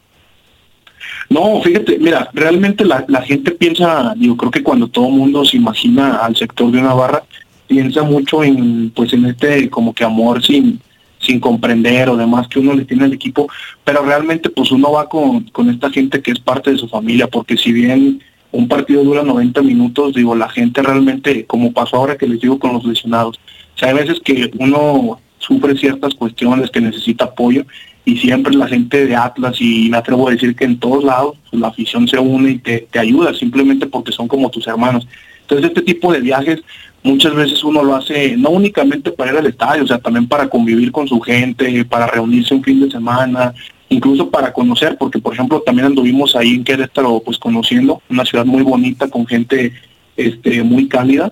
No, 1.29 1.61
fíjate, 1.61 1.97
mira, 1.99 2.29
realmente 2.33 2.85
la, 2.85 3.05
la 3.07 3.21
gente 3.21 3.51
piensa, 3.51 4.13
yo 4.17 4.35
creo 4.35 4.51
que 4.51 4.63
cuando 4.63 4.87
todo 4.87 5.07
el 5.07 5.13
mundo 5.13 5.45
se 5.45 5.57
imagina 5.57 6.17
al 6.17 6.35
sector 6.35 6.71
de 6.71 6.79
una 6.79 6.93
barra, 6.93 7.23
piensa 7.71 8.03
mucho 8.03 8.43
en 8.43 8.89
pues 8.89 9.13
en 9.13 9.25
este 9.27 9.69
como 9.69 9.93
que 9.93 10.03
amor 10.03 10.43
sin 10.43 10.81
sin 11.19 11.39
comprender 11.39 12.09
o 12.09 12.17
demás 12.17 12.49
que 12.49 12.59
uno 12.59 12.73
le 12.73 12.83
tiene 12.83 13.05
al 13.05 13.13
equipo, 13.13 13.47
pero 13.85 14.03
realmente 14.03 14.49
pues 14.49 14.71
uno 14.71 14.91
va 14.91 15.07
con, 15.07 15.43
con 15.51 15.69
esta 15.69 15.89
gente 15.89 16.21
que 16.21 16.31
es 16.31 16.39
parte 16.39 16.71
de 16.71 16.77
su 16.77 16.89
familia, 16.89 17.27
porque 17.27 17.55
si 17.55 17.71
bien 17.71 18.21
un 18.51 18.67
partido 18.67 19.03
dura 19.03 19.23
90 19.23 19.61
minutos, 19.61 20.15
digo, 20.15 20.35
la 20.35 20.49
gente 20.49 20.81
realmente, 20.81 21.45
como 21.45 21.71
pasó 21.71 21.97
ahora 21.97 22.17
que 22.17 22.27
les 22.27 22.41
digo 22.41 22.57
con 22.59 22.73
los 22.73 22.83
lesionados, 22.83 23.39
o 23.81 23.85
hay 23.85 23.93
veces 23.93 24.19
que 24.19 24.51
uno 24.57 25.19
sufre 25.37 25.77
ciertas 25.77 26.15
cuestiones 26.15 26.71
que 26.71 26.81
necesita 26.81 27.25
apoyo 27.25 27.65
y 28.03 28.17
siempre 28.17 28.55
la 28.55 28.67
gente 28.67 29.05
de 29.05 29.15
Atlas 29.15 29.61
y 29.61 29.89
me 29.91 29.97
atrevo 29.97 30.27
a 30.27 30.31
decir 30.31 30.55
que 30.55 30.65
en 30.65 30.79
todos 30.79 31.03
lados 31.03 31.37
pues, 31.49 31.61
la 31.61 31.67
afición 31.67 32.07
se 32.07 32.17
une 32.17 32.51
y 32.51 32.57
te, 32.57 32.87
te 32.91 32.99
ayuda 32.99 33.31
simplemente 33.35 33.85
porque 33.85 34.11
son 34.11 34.27
como 34.27 34.49
tus 34.49 34.67
hermanos. 34.67 35.07
Entonces 35.51 35.71
este 35.71 35.81
tipo 35.81 36.13
de 36.13 36.21
viajes 36.21 36.61
muchas 37.03 37.35
veces 37.35 37.61
uno 37.61 37.83
lo 37.83 37.93
hace 37.93 38.37
no 38.37 38.51
únicamente 38.51 39.11
para 39.11 39.33
ir 39.33 39.37
al 39.37 39.47
estadio, 39.47 39.83
o 39.83 39.87
sea, 39.87 39.99
también 39.99 40.25
para 40.25 40.47
convivir 40.47 40.93
con 40.93 41.09
su 41.09 41.19
gente, 41.19 41.83
para 41.83 42.07
reunirse 42.07 42.53
un 42.53 42.63
fin 42.63 42.79
de 42.79 42.89
semana, 42.89 43.53
incluso 43.89 44.29
para 44.29 44.53
conocer, 44.53 44.95
porque 44.97 45.19
por 45.19 45.33
ejemplo 45.33 45.61
también 45.61 45.87
anduvimos 45.87 46.37
ahí 46.37 46.55
en 46.55 46.63
Querétaro, 46.63 47.21
pues 47.25 47.37
conociendo 47.37 48.01
una 48.09 48.23
ciudad 48.23 48.45
muy 48.45 48.63
bonita 48.63 49.09
con 49.09 49.27
gente 49.27 49.73
este 50.15 50.63
muy 50.63 50.87
cálida 50.87 51.31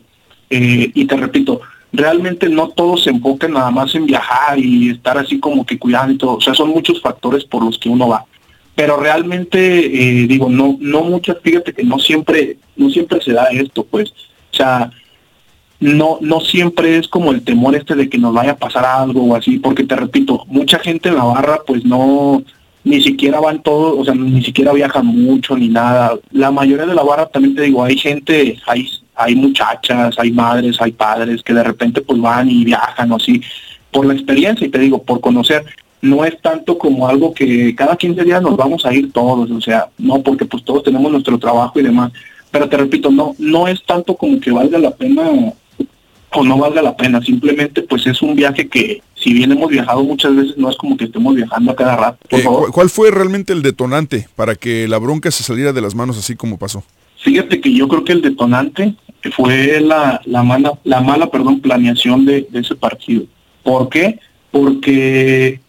Eh, 0.52 0.92
y 0.96 1.06
te 1.06 1.16
repito, 1.16 1.62
realmente 1.94 2.50
no 2.50 2.70
todos 2.70 3.04
se 3.04 3.12
enfocan 3.12 3.54
nada 3.54 3.72
más 3.72 3.94
en 3.96 4.06
viajar 4.08 4.58
y 4.58 4.90
estar 4.90 5.18
así 5.18 5.40
como 5.40 5.64
que 5.64 5.78
cuidando 5.78 6.12
y 6.14 6.18
todo. 6.18 6.38
O 6.38 6.42
sea, 6.42 6.56
son 6.56 6.70
muchos 6.70 7.00
factores 7.02 7.46
por 7.46 7.64
los 7.64 7.78
que 7.78 7.88
uno 7.88 8.08
va. 8.08 8.26
Pero 8.80 8.96
realmente, 8.96 9.60
eh, 9.60 10.26
digo, 10.26 10.50
no, 10.50 10.78
no 10.80 11.04
muchas, 11.04 11.36
fíjate 11.44 11.74
que 11.74 11.84
no 11.84 12.00
siempre, 12.00 12.56
no 12.78 12.90
siempre 12.90 13.20
se 13.20 13.34
da 13.34 13.48
esto, 13.52 13.84
pues. 13.84 14.12
O 14.54 14.56
sea, 14.56 14.90
no, 15.82 16.18
no 16.22 16.40
siempre 16.40 16.96
es 16.96 17.10
como 17.10 17.34
el 17.34 17.42
temor 17.44 17.76
este 17.76 17.94
de 17.94 18.08
que 18.08 18.18
nos 18.18 18.34
vaya 18.34 18.52
a 18.52 18.58
pasar 18.58 18.86
algo 18.86 19.26
o 19.26 19.36
así, 19.36 19.60
porque 19.60 19.84
te 19.84 19.98
repito, 19.98 20.46
mucha 20.48 20.80
gente 20.80 21.10
en 21.10 21.16
la 21.16 21.26
barra 21.26 21.60
pues 21.68 21.84
no, 21.84 22.42
ni 22.86 23.02
siquiera 23.02 23.42
van 23.42 23.62
todos, 23.64 24.00
o 24.00 24.06
sea, 24.06 24.16
ni 24.16 24.42
siquiera 24.46 24.72
viajan 24.72 25.08
mucho 25.08 25.58
ni 25.58 25.68
nada. 25.68 26.18
La 26.32 26.50
mayoría 26.50 26.86
de 26.86 26.96
la 26.96 27.04
barra 27.04 27.26
también 27.26 27.56
te 27.56 27.64
digo, 27.64 27.84
hay 27.84 27.98
gente, 27.98 28.58
hay, 28.66 28.88
hay 29.14 29.36
muchachas, 29.36 30.18
hay 30.18 30.32
madres, 30.32 30.78
hay 30.80 30.94
padres 30.94 31.44
que 31.44 31.54
de 31.54 31.66
repente 31.66 32.00
pues 32.00 32.22
van 32.22 32.50
y 32.50 32.64
viajan 32.64 33.12
o 33.12 33.18
así, 33.18 33.42
por 33.92 34.06
la 34.06 34.14
experiencia 34.14 34.66
y 34.66 34.70
te 34.70 34.80
digo, 34.80 35.04
por 35.04 35.20
conocer. 35.20 35.66
No 36.02 36.24
es 36.24 36.40
tanto 36.42 36.78
como 36.78 37.08
algo 37.08 37.34
que 37.34 37.76
cada 37.76 37.96
15 37.96 38.24
días 38.24 38.42
nos 38.42 38.56
vamos 38.56 38.86
a 38.86 38.94
ir 38.94 39.12
todos, 39.12 39.52
o 39.52 39.62
sea, 39.62 39.90
no, 39.98 40.22
porque 40.22 40.46
pues 40.46 40.64
todos 40.64 40.84
tenemos 40.84 41.12
nuestro 41.12 41.38
trabajo 41.38 41.80
y 41.80 41.84
demás. 41.84 42.12
Pero 42.52 42.68
te 42.68 42.78
repito, 42.78 43.12
no, 43.12 43.36
no 43.38 43.68
es 43.68 43.84
tanto 43.86 44.16
como 44.16 44.40
que 44.40 44.52
valga 44.52 44.80
la 44.80 44.92
pena 44.92 45.30
o 46.32 46.44
no 46.44 46.58
valga 46.58 46.82
la 46.82 46.96
pena, 46.96 47.22
simplemente 47.22 47.82
pues 47.82 48.06
es 48.06 48.22
un 48.22 48.36
viaje 48.36 48.68
que 48.68 49.02
si 49.16 49.34
bien 49.34 49.52
hemos 49.52 49.70
viajado 49.70 50.04
muchas 50.04 50.36
veces 50.36 50.58
no 50.58 50.70
es 50.70 50.78
como 50.78 50.96
que 50.96 51.06
estemos 51.06 51.36
viajando 51.36 51.72
a 51.72 51.76
cada 51.76 51.96
rato. 51.96 52.18
Eh, 52.30 52.44
¿Cuál 52.72 52.90
fue 52.90 53.12
realmente 53.12 53.54
el 53.54 53.62
detonante 53.62 54.28
para 54.36 54.56
que 54.56 54.88
la 54.88 54.98
bronca 54.98 55.32
se 55.32 55.44
saliera 55.44 55.74
de 55.74 55.82
las 55.82 55.96
manos 55.96 56.18
así 56.18 56.36
como 56.36 56.58
pasó? 56.58 56.84
Fíjate 57.18 57.60
que 57.60 57.74
yo 57.74 57.88
creo 57.88 58.04
que 58.04 58.14
el 58.14 58.22
detonante 58.22 58.96
fue 59.36 59.82
la, 59.82 60.22
la 60.26 60.44
mala, 60.44 60.74
la 60.84 61.02
mala 61.02 61.30
perdón, 61.30 61.60
planeación 61.60 62.26
de, 62.26 62.48
ese 62.54 62.76
partido. 62.76 63.26
¿Por 63.64 63.90
qué? 63.90 64.20
Porque 64.52 65.60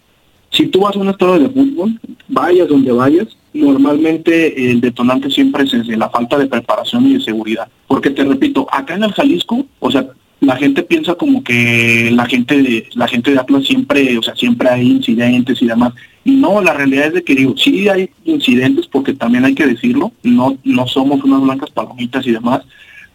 si 0.50 0.66
tú 0.66 0.80
vas 0.80 0.96
a 0.96 0.98
un 0.98 1.08
estado 1.08 1.38
de 1.38 1.48
fútbol, 1.48 1.98
vayas 2.28 2.68
donde 2.68 2.92
vayas, 2.92 3.28
normalmente 3.52 4.70
el 4.70 4.80
detonante 4.80 5.30
siempre 5.30 5.64
es 5.64 5.72
la 5.88 6.10
falta 6.10 6.38
de 6.38 6.46
preparación 6.46 7.06
y 7.06 7.14
de 7.14 7.20
seguridad. 7.20 7.68
Porque 7.86 8.10
te 8.10 8.24
repito, 8.24 8.66
acá 8.70 8.94
en 8.94 9.04
el 9.04 9.12
Jalisco, 9.12 9.66
o 9.78 9.90
sea, 9.90 10.06
la 10.40 10.56
gente 10.56 10.82
piensa 10.82 11.14
como 11.14 11.44
que 11.44 12.10
la 12.12 12.26
gente 12.26 12.62
de 12.62 12.88
la 12.94 13.06
gente 13.06 13.30
de 13.30 13.38
Atlas 13.38 13.66
siempre, 13.66 14.16
o 14.16 14.22
sea, 14.22 14.34
siempre 14.34 14.68
hay 14.68 14.90
incidentes 14.90 15.60
y 15.60 15.66
demás. 15.66 15.92
Y 16.24 16.32
no, 16.32 16.60
la 16.62 16.72
realidad 16.72 17.08
es 17.08 17.14
de 17.14 17.22
que 17.22 17.34
digo, 17.34 17.54
sí 17.56 17.88
hay 17.88 18.10
incidentes 18.24 18.86
porque 18.86 19.12
también 19.14 19.44
hay 19.44 19.54
que 19.54 19.66
decirlo, 19.66 20.12
no 20.22 20.56
no 20.64 20.86
somos 20.86 21.22
unas 21.24 21.42
blancas 21.42 21.70
palomitas 21.70 22.26
y 22.26 22.32
demás, 22.32 22.62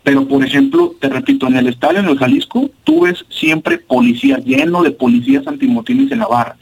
pero 0.03 0.27
por 0.27 0.45
ejemplo, 0.45 0.95
te 0.99 1.09
repito, 1.09 1.47
en 1.47 1.57
el 1.57 1.67
estadio 1.67 1.99
en 1.99 2.07
el 2.07 2.17
Jalisco, 2.17 2.69
tú 2.83 3.01
ves 3.01 3.25
siempre 3.29 3.79
policía, 3.79 4.37
lleno 4.37 4.83
de 4.83 4.91
policías 4.91 5.47
antimotines 5.47 6.11
en 6.11 6.19
la 6.19 6.27
barra. 6.27 6.57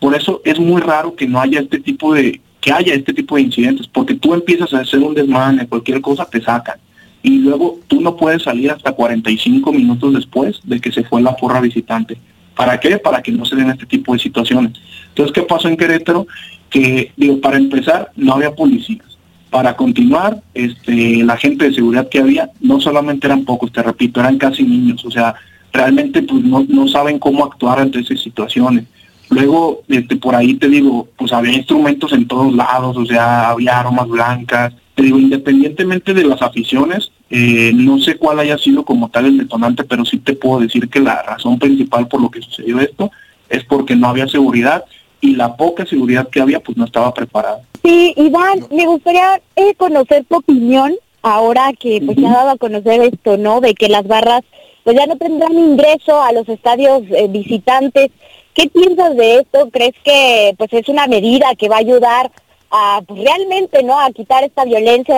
Por 0.00 0.14
eso 0.14 0.40
es 0.44 0.58
muy 0.58 0.80
raro 0.80 1.14
que 1.14 1.26
no 1.26 1.40
haya 1.40 1.60
este 1.60 1.80
tipo 1.80 2.14
de 2.14 2.40
que 2.60 2.72
haya 2.72 2.92
este 2.94 3.14
tipo 3.14 3.36
de 3.36 3.42
incidentes, 3.42 3.86
porque 3.86 4.14
tú 4.14 4.34
empiezas 4.34 4.74
a 4.74 4.80
hacer 4.80 4.98
un 4.98 5.14
desmane, 5.14 5.68
cualquier 5.68 6.00
cosa 6.00 6.24
te 6.24 6.40
sacan 6.40 6.78
y 7.22 7.38
luego 7.38 7.78
tú 7.88 8.00
no 8.00 8.16
puedes 8.16 8.42
salir 8.42 8.70
hasta 8.70 8.92
45 8.92 9.72
minutos 9.72 10.14
después 10.14 10.60
de 10.64 10.80
que 10.80 10.92
se 10.92 11.04
fue 11.04 11.20
la 11.20 11.36
porra 11.36 11.60
visitante. 11.60 12.18
¿Para 12.54 12.78
qué? 12.80 12.98
Para 12.98 13.22
que 13.22 13.32
no 13.32 13.44
se 13.44 13.56
den 13.56 13.70
este 13.70 13.86
tipo 13.86 14.12
de 14.12 14.18
situaciones. 14.18 14.72
Entonces, 15.08 15.32
¿qué 15.32 15.42
pasó 15.42 15.68
en 15.68 15.76
Querétaro? 15.76 16.26
Que, 16.70 17.12
digo, 17.16 17.40
para 17.40 17.56
empezar, 17.56 18.10
no 18.16 18.34
había 18.34 18.54
policías. 18.54 19.18
Para 19.50 19.76
continuar, 19.76 20.42
este, 20.54 21.22
la 21.24 21.36
gente 21.36 21.66
de 21.66 21.74
seguridad 21.74 22.08
que 22.08 22.18
había, 22.18 22.50
no 22.60 22.80
solamente 22.80 23.26
eran 23.26 23.44
pocos, 23.44 23.72
te 23.72 23.82
repito, 23.82 24.20
eran 24.20 24.38
casi 24.38 24.62
niños. 24.62 25.04
O 25.04 25.10
sea, 25.10 25.34
realmente 25.72 26.22
pues 26.22 26.42
no, 26.42 26.64
no 26.68 26.88
saben 26.88 27.18
cómo 27.18 27.44
actuar 27.44 27.80
ante 27.80 28.00
esas 28.00 28.20
situaciones. 28.20 28.84
Luego, 29.30 29.82
este, 29.88 30.16
por 30.16 30.34
ahí 30.34 30.54
te 30.54 30.68
digo, 30.68 31.08
pues 31.16 31.32
había 31.32 31.52
instrumentos 31.52 32.12
en 32.12 32.26
todos 32.26 32.54
lados, 32.54 32.96
o 32.96 33.04
sea, 33.04 33.50
había 33.50 33.78
aromas 33.78 34.08
blancas, 34.08 34.74
te 34.94 35.02
digo, 35.02 35.18
independientemente 35.18 36.14
de 36.14 36.24
las 36.24 36.40
aficiones, 36.42 37.12
eh, 37.30 37.72
no 37.74 37.98
sé 37.98 38.16
cuál 38.16 38.40
haya 38.40 38.56
sido 38.56 38.84
como 38.84 39.10
tal 39.10 39.26
el 39.26 39.38
detonante, 39.38 39.84
pero 39.84 40.04
sí 40.04 40.18
te 40.18 40.32
puedo 40.32 40.60
decir 40.60 40.88
que 40.88 41.00
la 41.00 41.22
razón 41.22 41.58
principal 41.58 42.08
por 42.08 42.22
lo 42.22 42.30
que 42.30 42.40
sucedió 42.40 42.80
esto 42.80 43.10
es 43.48 43.64
porque 43.64 43.94
no 43.94 44.08
había 44.08 44.26
seguridad 44.28 44.84
y 45.20 45.34
la 45.34 45.56
poca 45.56 45.84
seguridad 45.84 46.28
que 46.28 46.40
había 46.40 46.60
pues 46.60 46.78
no 46.78 46.84
estaba 46.84 47.12
preparada. 47.12 47.60
Sí, 47.84 48.14
Iván, 48.16 48.66
me 48.70 48.86
gustaría 48.86 49.40
eh, 49.56 49.74
conocer 49.76 50.24
tu 50.24 50.36
opinión 50.36 50.94
ahora 51.22 51.72
que 51.78 52.00
pues 52.04 52.18
se 52.18 52.26
ha 52.26 52.30
dado 52.30 52.50
a 52.50 52.56
conocer 52.56 53.00
esto, 53.02 53.36
¿no? 53.36 53.60
De 53.60 53.74
que 53.74 53.88
las 53.88 54.06
barras 54.06 54.42
pues 54.84 54.96
ya 54.96 55.06
no 55.06 55.16
tendrán 55.16 55.52
ingreso 55.52 56.22
a 56.22 56.32
los 56.32 56.48
estadios 56.48 57.02
eh, 57.10 57.28
visitantes. 57.28 58.10
¿Qué 58.58 58.68
piensas 58.70 59.16
de 59.16 59.36
esto? 59.36 59.70
¿Crees 59.70 59.94
que 60.02 60.52
pues 60.58 60.72
es 60.72 60.88
una 60.88 61.06
medida 61.06 61.54
que 61.56 61.68
va 61.68 61.76
a 61.76 61.78
ayudar 61.78 62.32
a 62.72 63.00
pues, 63.06 63.22
realmente 63.22 63.84
no 63.84 64.00
a 64.00 64.10
quitar 64.10 64.42
esta 64.42 64.64
violencia, 64.64 65.14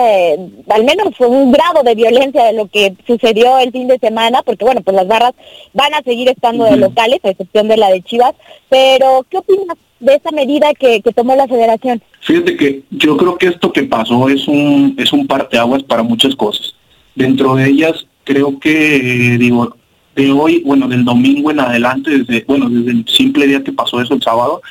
al 0.69 0.83
menos 0.83 1.19
un 1.19 1.51
grado 1.51 1.81
de 1.81 1.95
violencia 1.95 2.43
de 2.43 2.53
lo 2.53 2.67
que 2.67 2.93
sucedió 3.07 3.57
el 3.57 3.71
fin 3.71 3.87
de 3.87 3.97
semana, 3.97 4.43
porque 4.43 4.63
bueno, 4.63 4.81
pues 4.81 4.95
las 4.95 5.07
barras 5.07 5.33
van 5.73 5.91
a 5.95 6.03
seguir 6.03 6.29
estando 6.29 6.65
de 6.65 6.77
locales, 6.77 7.19
a 7.23 7.29
excepción 7.29 7.67
de 7.67 7.77
la 7.77 7.89
de 7.89 8.03
Chivas, 8.03 8.35
pero 8.69 9.25
¿qué 9.27 9.39
opinas 9.39 9.75
de 9.99 10.13
esta 10.13 10.29
medida 10.29 10.75
que, 10.75 11.01
que 11.01 11.11
tomó 11.11 11.35
la 11.35 11.47
federación? 11.47 11.99
Fíjate 12.19 12.55
que 12.55 12.83
yo 12.91 13.17
creo 13.17 13.39
que 13.39 13.47
esto 13.47 13.73
que 13.73 13.85
pasó 13.85 14.29
es 14.29 14.47
un, 14.47 14.95
es 14.99 15.11
un 15.11 15.25
parteaguas 15.25 15.81
para 15.81 16.03
muchas 16.03 16.35
cosas. 16.35 16.75
Dentro 17.15 17.55
de 17.55 17.69
ellas, 17.69 18.05
creo 18.23 18.59
que, 18.59 19.37
digo, 19.39 19.80
de 20.15 20.31
hoy, 20.31 20.61
bueno, 20.65 20.87
del 20.87 21.05
domingo 21.05 21.51
en 21.51 21.59
adelante, 21.59 22.17
desde, 22.17 22.43
bueno, 22.47 22.69
desde 22.69 22.91
el 22.91 23.05
simple 23.07 23.47
día 23.47 23.63
que 23.63 23.71
pasó 23.71 24.01
eso 24.01 24.13
el 24.13 24.21
sábado, 24.21 24.61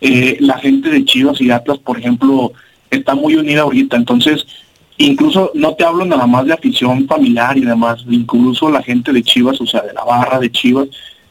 eh, 0.00 0.36
la 0.40 0.58
gente 0.58 0.90
de 0.90 1.04
Chivas 1.04 1.40
y 1.40 1.50
Atlas, 1.50 1.78
por 1.78 1.98
ejemplo, 1.98 2.52
está 2.90 3.14
muy 3.14 3.36
unida 3.36 3.62
ahorita. 3.62 3.96
Entonces, 3.96 4.46
incluso 4.98 5.50
no 5.54 5.74
te 5.74 5.84
hablo 5.84 6.04
nada 6.04 6.26
más 6.26 6.46
de 6.46 6.52
afición 6.52 7.06
familiar 7.06 7.56
y 7.56 7.62
demás, 7.62 8.04
incluso 8.08 8.70
la 8.70 8.82
gente 8.82 9.12
de 9.12 9.22
Chivas, 9.22 9.60
o 9.60 9.66
sea, 9.66 9.82
de 9.82 9.92
la 9.92 10.04
barra 10.04 10.38
de 10.38 10.50
Chivas, 10.50 10.88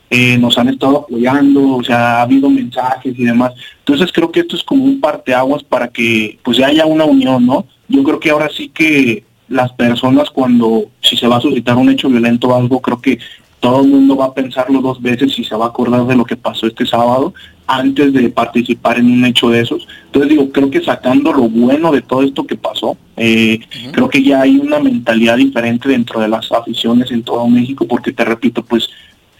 eh, 0.10 0.38
nos 0.38 0.58
han 0.58 0.70
estado 0.70 1.00
apoyando, 1.00 1.78
o 1.78 1.84
sea, 1.84 2.20
ha 2.20 2.22
habido 2.22 2.50
mensajes 2.50 3.18
y 3.18 3.24
demás. 3.24 3.54
Entonces 3.80 4.12
creo 4.12 4.32
que 4.32 4.42
esto 4.42 4.56
es 4.56 4.64
como 4.64 4.86
un 4.86 5.02
parteaguas 5.02 5.64
para 5.64 5.88
que 5.88 6.38
pues 6.44 6.58
ya 6.58 6.68
haya 6.68 6.86
una 6.86 7.06
unión, 7.06 7.46
¿no? 7.46 7.66
Yo 7.88 8.04
creo 8.04 8.20
que 8.20 8.30
ahora 8.30 8.50
sí 8.56 8.70
que 8.70 9.24
las 9.48 9.72
personas 9.74 10.30
cuando, 10.30 10.86
si 11.02 11.18
se 11.18 11.28
va 11.28 11.38
a 11.38 11.42
suscitar 11.42 11.76
un 11.78 11.90
hecho 11.90 12.10
violento 12.10 12.50
o 12.50 12.56
algo, 12.56 12.82
creo 12.82 13.02
que 13.02 13.20
todo 13.60 13.82
el 13.82 13.88
mundo 13.88 14.16
va 14.16 14.26
a 14.26 14.34
pensarlo 14.34 14.82
dos 14.82 15.02
veces 15.02 15.34
si 15.34 15.44
se 15.44 15.56
va 15.56 15.66
a 15.66 15.70
acordar 15.70 16.06
de 16.06 16.16
lo 16.16 16.26
que 16.26 16.36
pasó 16.36 16.68
este 16.68 16.86
sábado 16.86 17.34
antes 17.68 18.14
de 18.14 18.30
participar 18.30 19.00
en 19.00 19.12
un 19.12 19.26
hecho 19.26 19.50
de 19.50 19.62
esos. 19.62 19.88
Entonces 20.06 20.30
digo, 20.30 20.52
creo 20.52 20.70
que 20.70 20.84
sacando 20.84 21.34
lo 21.34 21.50
bueno 21.50 21.92
de 21.92 22.02
todo 22.02 22.22
esto 22.22 22.46
que 22.46 22.56
pasó, 22.56 22.98
eh, 23.18 23.60
creo 23.92 24.10
que 24.10 24.22
ya 24.22 24.42
hay 24.42 24.58
una 24.58 24.80
mentalidad 24.80 25.38
diferente 25.38 25.90
dentro 25.90 26.20
de 26.20 26.28
las 26.28 26.52
aficiones 26.52 27.10
en 27.12 27.24
todo 27.24 27.48
México, 27.48 27.88
porque 27.88 28.12
te 28.12 28.24
repito, 28.24 28.64
pues 28.64 28.90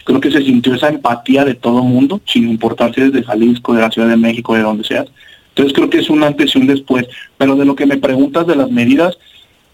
creo 0.04 0.20
que 0.20 0.30
se 0.30 0.42
sintió 0.42 0.74
esa 0.74 0.88
empatía 0.88 1.44
de 1.44 1.54
todo 1.54 1.78
el 1.78 1.88
mundo, 1.88 2.20
sin 2.26 2.48
importar 2.48 2.94
si 2.94 3.02
es 3.02 3.12
de 3.12 3.22
Jalisco, 3.22 3.74
de 3.74 3.82
la 3.82 3.90
Ciudad 3.90 4.08
de 4.08 4.16
México, 4.16 4.54
de 4.54 4.62
donde 4.62 4.84
seas. 4.84 5.06
Entonces 5.50 5.72
creo 5.72 5.88
que 5.88 5.98
es 5.98 6.10
un 6.10 6.22
antes 6.22 6.54
y 6.54 6.58
un 6.58 6.66
después. 6.66 7.06
Pero 7.38 7.56
de 7.56 7.64
lo 7.64 7.74
que 7.74 7.86
me 7.86 7.96
preguntas 7.96 8.46
de 8.46 8.56
las 8.56 8.70
medidas, 8.70 9.16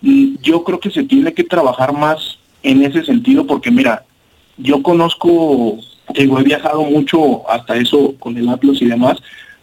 mm, 0.00 0.36
yo 0.42 0.62
creo 0.62 0.78
que 0.78 0.90
se 0.90 1.04
tiene 1.04 1.32
que 1.32 1.44
trabajar 1.44 1.92
más 1.92 2.38
en 2.62 2.82
ese 2.84 3.04
sentido, 3.04 3.46
porque 3.46 3.70
mira, 3.70 4.04
yo 4.62 4.82
conozco 4.82 5.78
digo, 6.14 6.38
he 6.38 6.42
viajado 6.42 6.82
mucho 6.84 7.48
hasta 7.48 7.76
eso 7.76 8.14
con 8.18 8.36
el 8.36 8.48
Atlas 8.48 8.80
y 8.80 8.86
demás, 8.86 9.18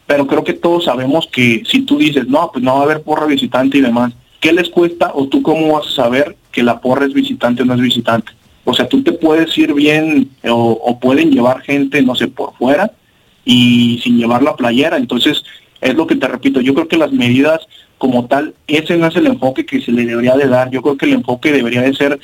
pero 0.08 0.26
creo 0.28 0.44
que 0.44 0.54
todos 0.54 0.86
sabemos 0.86 1.28
que 1.32 1.64
si 1.66 1.82
tú 1.82 1.98
dices, 1.98 2.28
no, 2.28 2.50
pues 2.52 2.64
no 2.64 2.76
va 2.76 2.80
a 2.82 2.84
haber 2.84 3.02
porra 3.02 3.26
visitante 3.26 3.78
y 3.78 3.82
demás, 3.82 4.14
¿qué 4.40 4.54
les 4.54 4.70
cuesta 4.70 5.12
o 5.14 5.28
tú 5.28 5.42
cómo 5.42 5.74
vas 5.74 5.88
a 5.88 6.04
saber 6.04 6.36
que 6.52 6.64
la 6.64 6.82
porra 6.82 7.06
es 7.06 7.14
visitante 7.14 7.62
o 7.62 7.66
no 7.66 7.76
es 7.76 7.82
visitante? 7.82 8.32
O 8.66 8.74
sea, 8.74 8.88
tú 8.88 9.04
te 9.04 9.12
puedes 9.12 9.56
ir 9.58 9.74
bien 9.74 10.30
o, 10.48 11.00
pueden 11.00 11.32
llevar 11.32 11.62
gente, 11.62 12.02
no 12.02 12.16
sé, 12.16 12.28
por 12.28 12.54
fuera 12.56 12.92
y 13.46 14.00
sin 14.04 14.18
llevar 14.18 14.44
la 14.44 14.56
playera. 14.56 14.98
Entonces, 14.98 15.44
es 15.82 15.96
lo 15.96 16.06
que 16.06 16.16
te 16.16 16.28
repito, 16.28 16.62
yo 16.62 16.74
creo 16.74 16.88
que 16.88 16.98
las 16.98 17.12
medidas 17.12 17.62
como 17.98 18.28
tal, 18.28 18.54
ese 18.68 18.98
no 18.98 19.08
es 19.08 19.16
el 19.16 19.28
enfoque 19.28 19.66
que 19.66 19.82
se 19.82 19.92
le 19.92 20.06
debería 20.06 20.36
de 20.36 20.48
dar. 20.48 20.70
Yo 20.70 20.82
creo 20.82 20.98
que 20.98 21.06
el 21.06 21.14
enfoque 21.14 21.52
debería 21.52 21.82
de 21.82 21.94
ser 21.94 22.20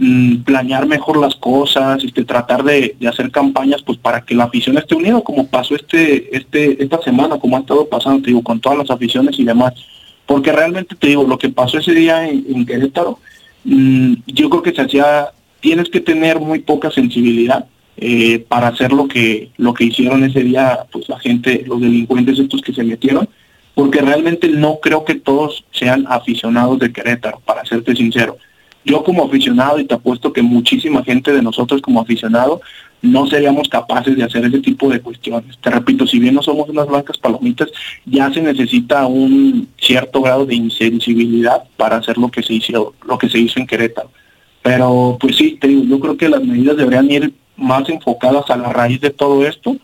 Mm, 0.00 0.44
planear 0.44 0.86
mejor 0.86 1.18
las 1.18 1.34
cosas, 1.34 2.04
este, 2.04 2.24
tratar 2.24 2.62
de, 2.62 2.94
hacer 3.10 3.32
campañas 3.32 3.82
pues 3.82 3.98
para 3.98 4.20
que 4.20 4.32
la 4.32 4.44
afición 4.44 4.78
esté 4.78 4.94
unida, 4.94 5.20
como 5.22 5.48
pasó 5.48 5.74
este, 5.74 6.36
este, 6.36 6.80
esta 6.80 7.02
semana, 7.02 7.36
como 7.40 7.56
ha 7.56 7.60
estado 7.60 7.88
pasando, 7.88 8.22
te 8.22 8.28
digo, 8.28 8.42
con 8.44 8.60
todas 8.60 8.78
las 8.78 8.90
aficiones 8.92 9.36
y 9.40 9.44
demás. 9.44 9.74
Porque 10.24 10.52
realmente 10.52 10.94
te 10.94 11.08
digo, 11.08 11.24
lo 11.24 11.36
que 11.36 11.48
pasó 11.48 11.78
ese 11.78 11.92
día 11.94 12.28
en, 12.28 12.64
Querétaro, 12.64 13.18
mm, 13.64 14.14
yo 14.28 14.48
creo 14.50 14.62
que 14.62 14.72
se 14.72 14.82
hacía, 14.82 15.30
tienes 15.58 15.88
que 15.90 16.00
tener 16.00 16.38
muy 16.38 16.60
poca 16.60 16.92
sensibilidad 16.92 17.66
eh, 17.96 18.38
para 18.38 18.68
hacer 18.68 18.92
lo 18.92 19.08
que, 19.08 19.50
lo 19.56 19.74
que 19.74 19.84
hicieron 19.84 20.22
ese 20.22 20.44
día, 20.44 20.86
pues 20.92 21.08
la 21.08 21.18
gente, 21.18 21.64
los 21.66 21.80
delincuentes 21.80 22.38
estos 22.38 22.62
que 22.62 22.72
se 22.72 22.84
metieron, 22.84 23.28
porque 23.74 24.00
realmente 24.00 24.48
no 24.48 24.78
creo 24.80 25.04
que 25.04 25.16
todos 25.16 25.64
sean 25.72 26.06
aficionados 26.08 26.78
de 26.78 26.92
Querétaro, 26.92 27.40
para 27.44 27.64
serte 27.64 27.96
sincero 27.96 28.36
yo 28.88 29.04
como 29.04 29.24
aficionado, 29.24 29.78
y 29.78 29.84
te 29.84 29.94
apuesto 29.94 30.32
que 30.32 30.42
muchísima 30.42 31.04
gente 31.04 31.32
de 31.32 31.42
nosotros 31.42 31.82
como 31.82 32.00
aficionado, 32.00 32.60
no 33.02 33.26
seríamos 33.26 33.68
capaces 33.68 34.16
de 34.16 34.24
hacer 34.24 34.44
ese 34.44 34.58
tipo 34.60 34.88
de 34.88 35.00
cuestiones. 35.00 35.58
Te 35.58 35.70
repito, 35.70 36.06
si 36.06 36.18
bien 36.18 36.34
no 36.34 36.42
somos 36.42 36.68
unas 36.68 36.88
blancas 36.88 37.18
palomitas, 37.18 37.68
ya 38.06 38.32
se 38.32 38.40
necesita 38.40 39.06
un 39.06 39.68
cierto 39.78 40.20
grado 40.22 40.46
de 40.46 40.56
insensibilidad 40.56 41.62
para 41.76 41.96
hacer 41.96 42.18
lo 42.18 42.28
que 42.28 42.42
se 42.42 42.54
hizo, 42.54 42.94
lo 43.06 43.18
que 43.18 43.28
se 43.28 43.38
hizo 43.38 43.60
en 43.60 43.66
Querétaro. 43.66 44.10
Pero 44.62 45.16
pues 45.20 45.36
sí, 45.36 45.58
te 45.60 45.68
digo, 45.68 45.84
yo 45.84 46.00
creo 46.00 46.16
que 46.16 46.28
las 46.28 46.42
medidas 46.42 46.76
deberían 46.76 47.10
ir 47.10 47.32
más 47.56 47.88
enfocadas 47.88 48.50
a 48.50 48.56
la 48.56 48.72
raíz 48.72 49.00
de 49.00 49.10
todo 49.10 49.46
esto 49.46 49.76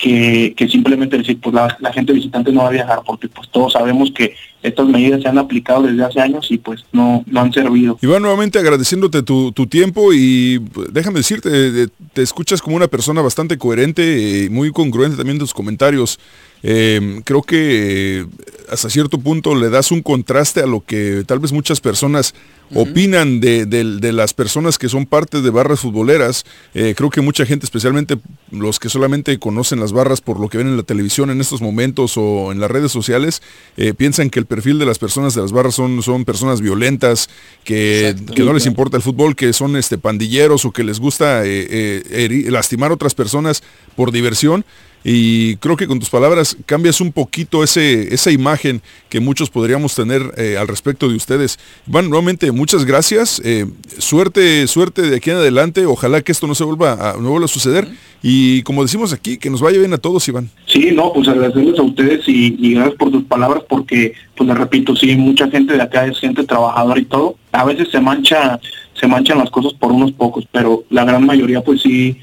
que, 0.00 0.68
simplemente 0.70 1.18
decir, 1.18 1.38
pues 1.40 1.54
la, 1.54 1.92
gente 1.92 2.12
visitante 2.12 2.52
no 2.52 2.62
va 2.62 2.68
a 2.68 2.72
viajar, 2.72 3.00
porque 3.04 3.28
pues 3.28 3.48
todos 3.50 3.74
sabemos 3.74 4.10
que 4.12 4.34
estas 4.62 4.86
medidas 4.88 5.22
se 5.22 5.28
han 5.28 5.38
aplicado 5.38 5.82
desde 5.82 6.04
hace 6.04 6.20
años 6.20 6.46
y 6.50 6.58
pues 6.58 6.84
no, 6.92 7.24
no 7.26 7.40
han 7.40 7.52
servido. 7.52 7.98
Iván, 8.02 8.22
nuevamente 8.22 8.58
agradeciéndote 8.58 9.22
tu, 9.22 9.52
tiempo 9.68 10.12
y 10.12 10.58
pues, 10.58 10.92
déjame 10.92 11.18
decirte, 11.18 11.88
te 12.12 12.22
escuchas 12.22 12.60
como 12.60 12.76
una 12.76 12.88
persona 12.88 13.22
bastante 13.22 13.56
coherente 13.58 14.44
y 14.44 14.50
muy 14.50 14.70
congruente 14.72 15.16
también 15.16 15.36
en 15.36 15.40
tus 15.40 15.54
comentarios. 15.54 16.18
Em, 16.62 17.22
creo 17.22 17.42
que 17.42 18.26
hasta 18.70 18.90
cierto 18.90 19.18
punto 19.18 19.54
le 19.54 19.70
das 19.70 19.90
un 19.90 20.02
contraste 20.02 20.60
a 20.60 20.66
lo 20.66 20.84
que 20.84 21.24
tal 21.26 21.38
vez 21.38 21.52
muchas 21.52 21.80
personas 21.80 22.34
opinan 22.74 23.40
de, 23.40 24.12
las 24.12 24.34
personas 24.34 24.78
que 24.78 24.88
son 24.88 25.06
parte 25.06 25.42
de 25.42 25.50
barras 25.50 25.80
futboleras. 25.80 26.44
Eh, 26.74 26.94
creo 26.96 27.10
que 27.10 27.20
mucha 27.20 27.44
gente, 27.44 27.66
especialmente 27.66 28.18
los 28.50 28.78
que 28.78 28.88
solamente 28.88 29.38
conocen 29.38 29.80
las 29.80 29.92
barras 29.92 30.20
por 30.20 30.38
lo 30.38 30.48
que 30.48 30.58
ven 30.58 30.68
en 30.68 30.76
la 30.76 30.82
televisión 30.82 31.30
en 31.30 31.40
estos 31.40 31.60
momentos 31.60 32.16
o 32.16 32.52
en 32.52 32.60
las 32.60 32.70
redes 32.70 32.92
sociales, 32.92 33.42
eh, 33.76 33.94
piensan 33.94 34.30
que 34.30 34.38
el 34.38 34.46
perfil 34.50 34.78
de 34.78 34.84
las 34.84 34.98
personas 34.98 35.34
de 35.34 35.40
las 35.40 35.52
barras 35.52 35.76
son, 35.76 36.02
son 36.02 36.26
personas 36.26 36.60
violentas, 36.60 37.30
que, 37.64 38.14
no 38.36 38.52
les 38.52 38.66
importa 38.66 38.96
el 38.96 39.02
fútbol, 39.02 39.36
que 39.36 39.52
son 39.52 39.76
este, 39.76 39.96
pandilleros 39.96 40.64
o 40.64 40.72
que 40.72 40.84
les 40.84 40.98
gusta 40.98 41.42
eh, 41.44 42.46
lastimar 42.50 42.90
a 42.90 42.94
otras 42.94 43.14
personas 43.14 43.62
por 43.96 44.10
diversión 44.10 44.64
y 45.04 45.56
creo 45.56 45.76
que 45.76 45.86
con 45.86 45.98
tus 45.98 46.10
palabras 46.10 46.56
cambias 46.66 47.00
un 47.00 47.12
poquito 47.12 47.62
ese, 47.64 48.12
esa 48.14 48.30
imagen 48.30 48.82
que 49.08 49.20
muchos 49.20 49.50
podríamos 49.50 49.94
tener 49.94 50.22
eh, 50.36 50.56
al 50.58 50.68
respecto 50.68 51.08
de 51.08 51.16
ustedes. 51.16 51.58
Iván, 51.86 52.10
nuevamente 52.10 52.52
muchas 52.52 52.84
gracias, 52.84 53.40
eh, 53.44 53.66
suerte, 53.98 54.66
suerte 54.66 55.02
de 55.02 55.16
aquí 55.16 55.30
en 55.30 55.36
adelante, 55.36 55.86
ojalá 55.86 56.20
que 56.22 56.32
esto 56.32 56.46
no 56.46 56.54
se 56.54 56.64
vuelva 56.64 56.92
a, 56.92 57.16
no 57.16 57.30
vuelva 57.30 57.46
a 57.46 57.48
suceder 57.48 57.88
y 58.22 58.62
como 58.62 58.82
decimos 58.82 59.12
aquí, 59.12 59.38
que 59.38 59.48
nos 59.48 59.60
vaya 59.60 59.78
bien 59.78 59.94
a 59.94 59.98
todos, 59.98 60.26
Iván. 60.28 60.50
Sí, 60.66 60.90
no, 60.92 61.12
pues 61.12 61.26
agradecerles 61.28 61.78
a 61.78 61.82
ustedes 61.82 62.28
y, 62.28 62.74
gracias 62.74 62.96
por 62.96 63.10
tus 63.10 63.24
palabras 63.24 63.64
porque, 63.68 64.12
pues 64.36 64.48
les 64.48 64.58
repito, 64.58 64.94
sí, 64.94 65.16
mucha 65.16 65.50
gente 65.50 65.74
de 65.74 65.82
acá 65.82 66.06
es 66.06 66.18
gente 66.18 66.44
trabajadora 66.44 67.00
y 67.00 67.04
todo, 67.06 67.36
a 67.52 67.64
veces 67.64 67.88
se 67.90 68.00
mancha, 68.00 68.60
se 68.92 69.06
manchan 69.06 69.38
las 69.38 69.50
cosas 69.50 69.72
por 69.74 69.92
unos 69.92 70.12
pocos, 70.12 70.46
pero 70.52 70.84
la 70.90 71.04
gran 71.04 71.24
mayoría 71.24 71.62
pues 71.62 71.80
sí 71.80 72.18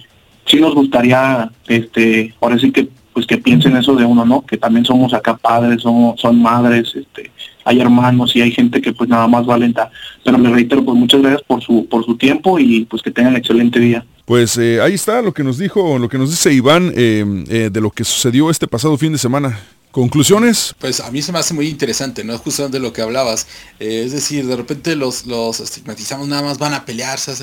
sí 0.47 0.59
nos 0.59 0.73
gustaría, 0.73 1.51
este, 1.67 2.33
ahora 2.41 2.57
sí 2.57 2.71
que 2.71 2.89
pues 3.13 3.25
que 3.25 3.37
piensen 3.39 3.75
eso 3.75 3.95
de 3.95 4.05
uno, 4.05 4.25
¿no? 4.25 4.45
Que 4.45 4.57
también 4.57 4.85
somos 4.85 5.11
acá 5.11 5.35
padres, 5.35 5.81
somos, 5.81 6.21
son 6.21 6.39
madres, 6.39 6.93
este, 6.95 7.31
hay 7.65 7.81
hermanos 7.81 8.35
y 8.35 8.41
hay 8.41 8.51
gente 8.51 8.79
que 8.79 8.93
pues 8.93 9.09
nada 9.09 9.27
más 9.27 9.43
valenta. 9.43 9.89
Pero 10.23 10.37
le 10.37 10.51
reitero, 10.51 10.85
pues 10.85 10.95
muchas 10.95 11.21
gracias 11.21 11.41
por 11.47 11.63
su, 11.63 11.87
por 11.89 12.05
su 12.05 12.15
tiempo 12.15 12.59
y 12.59 12.85
pues 12.85 13.01
que 13.01 13.09
tengan 13.09 13.35
excelente 13.35 13.79
día. 13.79 14.05
Pues 14.25 14.57
eh, 14.57 14.79
ahí 14.81 14.93
está 14.93 15.21
lo 15.23 15.33
que 15.33 15.43
nos 15.43 15.57
dijo, 15.57 15.97
lo 15.97 16.09
que 16.09 16.19
nos 16.19 16.29
dice 16.29 16.53
Iván 16.53 16.91
eh, 16.95 17.25
eh, 17.49 17.69
de 17.71 17.81
lo 17.81 17.89
que 17.89 18.03
sucedió 18.03 18.51
este 18.51 18.67
pasado 18.67 18.97
fin 18.97 19.13
de 19.13 19.17
semana. 19.17 19.57
¿Conclusiones? 19.97 20.75
Pues 20.77 20.99
a 20.99 21.09
mí 21.09 21.23
se 21.23 21.31
me 21.31 21.39
hace 21.39 21.55
muy 21.55 21.67
interesante, 21.67 22.23
¿no? 22.23 22.37
Justamente 22.37 22.77
de 22.77 22.83
lo 22.83 22.93
que 22.93 23.01
hablabas. 23.01 23.47
Eh, 23.79 24.03
es 24.05 24.11
decir, 24.11 24.45
de 24.45 24.55
repente 24.55 24.95
los, 24.95 25.25
los 25.25 25.59
estigmatizamos 25.59 26.27
nada 26.27 26.43
más, 26.43 26.59
van 26.59 26.75
a 26.75 26.85
pelearse. 26.85 27.33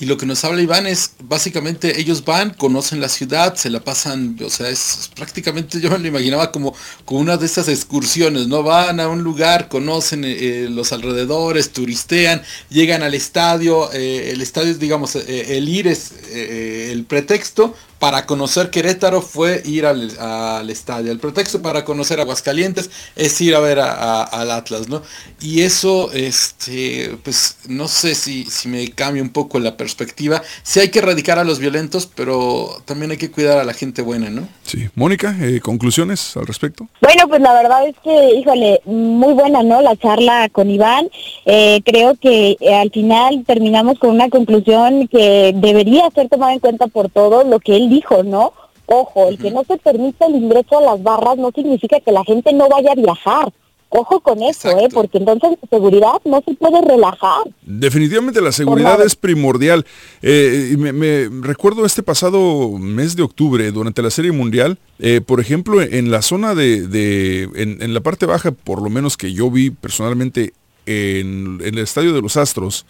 Y 0.00 0.06
lo 0.06 0.16
que 0.16 0.24
nos 0.24 0.42
habla 0.42 0.62
Iván 0.62 0.86
es, 0.86 1.10
básicamente, 1.22 2.00
ellos 2.00 2.24
van, 2.24 2.54
conocen 2.54 3.02
la 3.02 3.10
ciudad, 3.10 3.56
se 3.56 3.68
la 3.68 3.80
pasan, 3.80 4.38
o 4.42 4.48
sea, 4.48 4.70
es, 4.70 5.10
prácticamente, 5.14 5.82
yo 5.82 5.90
me 5.90 5.98
lo 5.98 6.08
imaginaba 6.08 6.50
como, 6.50 6.74
como 7.04 7.20
una 7.20 7.36
de 7.36 7.44
esas 7.44 7.68
excursiones, 7.68 8.48
¿no? 8.48 8.62
Van 8.62 9.00
a 9.00 9.08
un 9.08 9.22
lugar, 9.22 9.68
conocen 9.68 10.24
eh, 10.24 10.30
eh, 10.30 10.68
los 10.70 10.94
alrededores, 10.94 11.74
turistean, 11.74 12.40
llegan 12.70 13.02
al 13.02 13.12
estadio, 13.12 13.92
el 13.92 14.40
estadio, 14.40 14.72
digamos, 14.78 15.14
el 15.14 15.68
ir 15.68 15.86
es 15.86 16.12
el 16.32 17.04
pretexto 17.04 17.74
para 17.98 18.26
conocer 18.26 18.70
Querétaro 18.70 19.22
fue 19.22 19.62
ir 19.64 19.86
al, 19.86 20.70
estadio. 20.70 21.10
El 21.10 21.18
pretexto 21.18 21.62
para 21.62 21.84
conocer 21.84 22.20
Aguascalientes 22.20 22.90
es 23.16 23.40
ir 23.40 23.54
a 23.54 23.60
ver 23.60 23.80
al 23.80 24.50
Atlas, 24.50 24.88
¿no? 24.88 25.02
Y 25.40 25.62
eso, 25.62 26.10
este, 26.12 27.16
pues 27.22 27.58
no 27.68 27.88
sé 27.88 28.14
si, 28.14 28.44
si 28.44 28.68
me 28.68 28.90
cambia 28.90 29.22
un 29.22 29.30
poco 29.30 29.58
la 29.58 29.76
perspectiva. 29.76 30.42
Sí 30.62 30.80
hay 30.80 30.90
que 30.90 31.00
erradicar 31.00 31.38
a 31.38 31.44
los 31.44 31.58
violentos, 31.58 32.06
pero 32.06 32.82
también 32.84 33.10
hay 33.10 33.16
que 33.16 33.30
cuidar 33.30 33.58
a 33.58 33.64
la 33.64 33.74
gente 33.74 34.02
buena, 34.02 34.30
¿no? 34.30 34.48
Sí. 34.62 34.88
Mónica, 34.94 35.36
eh, 35.40 35.60
¿conclusiones 35.60 36.36
al 36.36 36.46
respecto? 36.46 36.86
Bueno, 37.00 37.26
pues 37.28 37.40
la 37.40 37.52
verdad 37.54 37.88
es 37.88 37.96
que, 38.04 38.34
híjole, 38.38 38.80
muy 38.84 39.32
buena, 39.32 39.62
¿no? 39.62 39.80
La 39.82 39.96
charla 39.96 40.48
con 40.50 40.70
Iván. 40.70 41.08
Eh, 41.46 41.80
creo 41.84 42.14
que 42.16 42.56
eh, 42.60 42.74
al 42.74 42.90
final 42.90 43.44
terminamos 43.46 43.98
con 43.98 44.10
una 44.10 44.28
conclusión 44.28 45.08
que 45.08 45.52
debería 45.54 46.10
ser 46.14 46.28
tomada 46.28 46.52
en 46.52 46.60
cuenta 46.60 46.86
por 46.86 47.08
todos, 47.10 47.46
lo 47.46 47.58
que 47.60 47.76
él 47.76 47.87
dijo, 47.88 48.22
¿no? 48.22 48.52
Ojo, 48.86 49.28
el 49.28 49.38
que 49.38 49.50
no 49.50 49.64
se 49.64 49.76
permite 49.76 50.24
el 50.24 50.36
ingreso 50.36 50.78
a 50.78 50.82
las 50.82 51.02
barras 51.02 51.36
no 51.36 51.50
significa 51.54 52.00
que 52.00 52.10
la 52.10 52.24
gente 52.24 52.52
no 52.52 52.68
vaya 52.68 52.92
a 52.92 52.94
viajar. 52.94 53.52
Ojo 53.90 54.20
con 54.20 54.42
eso, 54.42 54.68
¿eh? 54.78 54.88
porque 54.92 55.16
entonces 55.16 55.58
la 55.62 55.68
seguridad 55.68 56.20
no 56.24 56.42
se 56.46 56.54
puede 56.54 56.82
relajar. 56.82 57.44
Definitivamente 57.62 58.42
la 58.42 58.52
seguridad 58.52 59.00
es 59.02 59.16
primordial. 59.16 59.86
Eh, 60.20 60.74
me, 60.78 61.28
recuerdo 61.46 61.86
este 61.86 62.02
pasado 62.02 62.70
mes 62.78 63.16
de 63.16 63.22
octubre, 63.22 63.70
durante 63.72 64.02
la 64.02 64.10
Serie 64.10 64.32
Mundial, 64.32 64.78
eh, 64.98 65.22
por 65.22 65.40
ejemplo, 65.40 65.80
en 65.80 66.10
la 66.10 66.20
zona 66.20 66.54
de, 66.54 67.48
en, 67.54 67.94
la 67.94 68.00
parte 68.00 68.26
baja, 68.26 68.50
por 68.50 68.82
lo 68.82 68.90
menos 68.90 69.16
que 69.16 69.32
yo 69.32 69.50
vi 69.50 69.70
personalmente 69.70 70.52
en, 70.84 71.58
en 71.62 71.74
el 71.74 71.78
Estadio 71.78 72.12
de 72.12 72.20
los 72.20 72.36
Astros, 72.36 72.84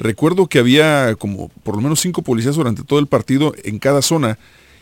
Recuerdo 0.00 0.46
que 0.46 0.58
había 0.58 1.14
como 1.16 1.50
por 1.62 1.76
lo 1.76 1.82
menos 1.82 2.00
cinco 2.00 2.22
policías 2.22 2.56
durante 2.56 2.82
todo 2.82 2.98
el 2.98 3.06
partido 3.06 3.54
en 3.64 3.78
cada 3.78 4.00
zona 4.00 4.38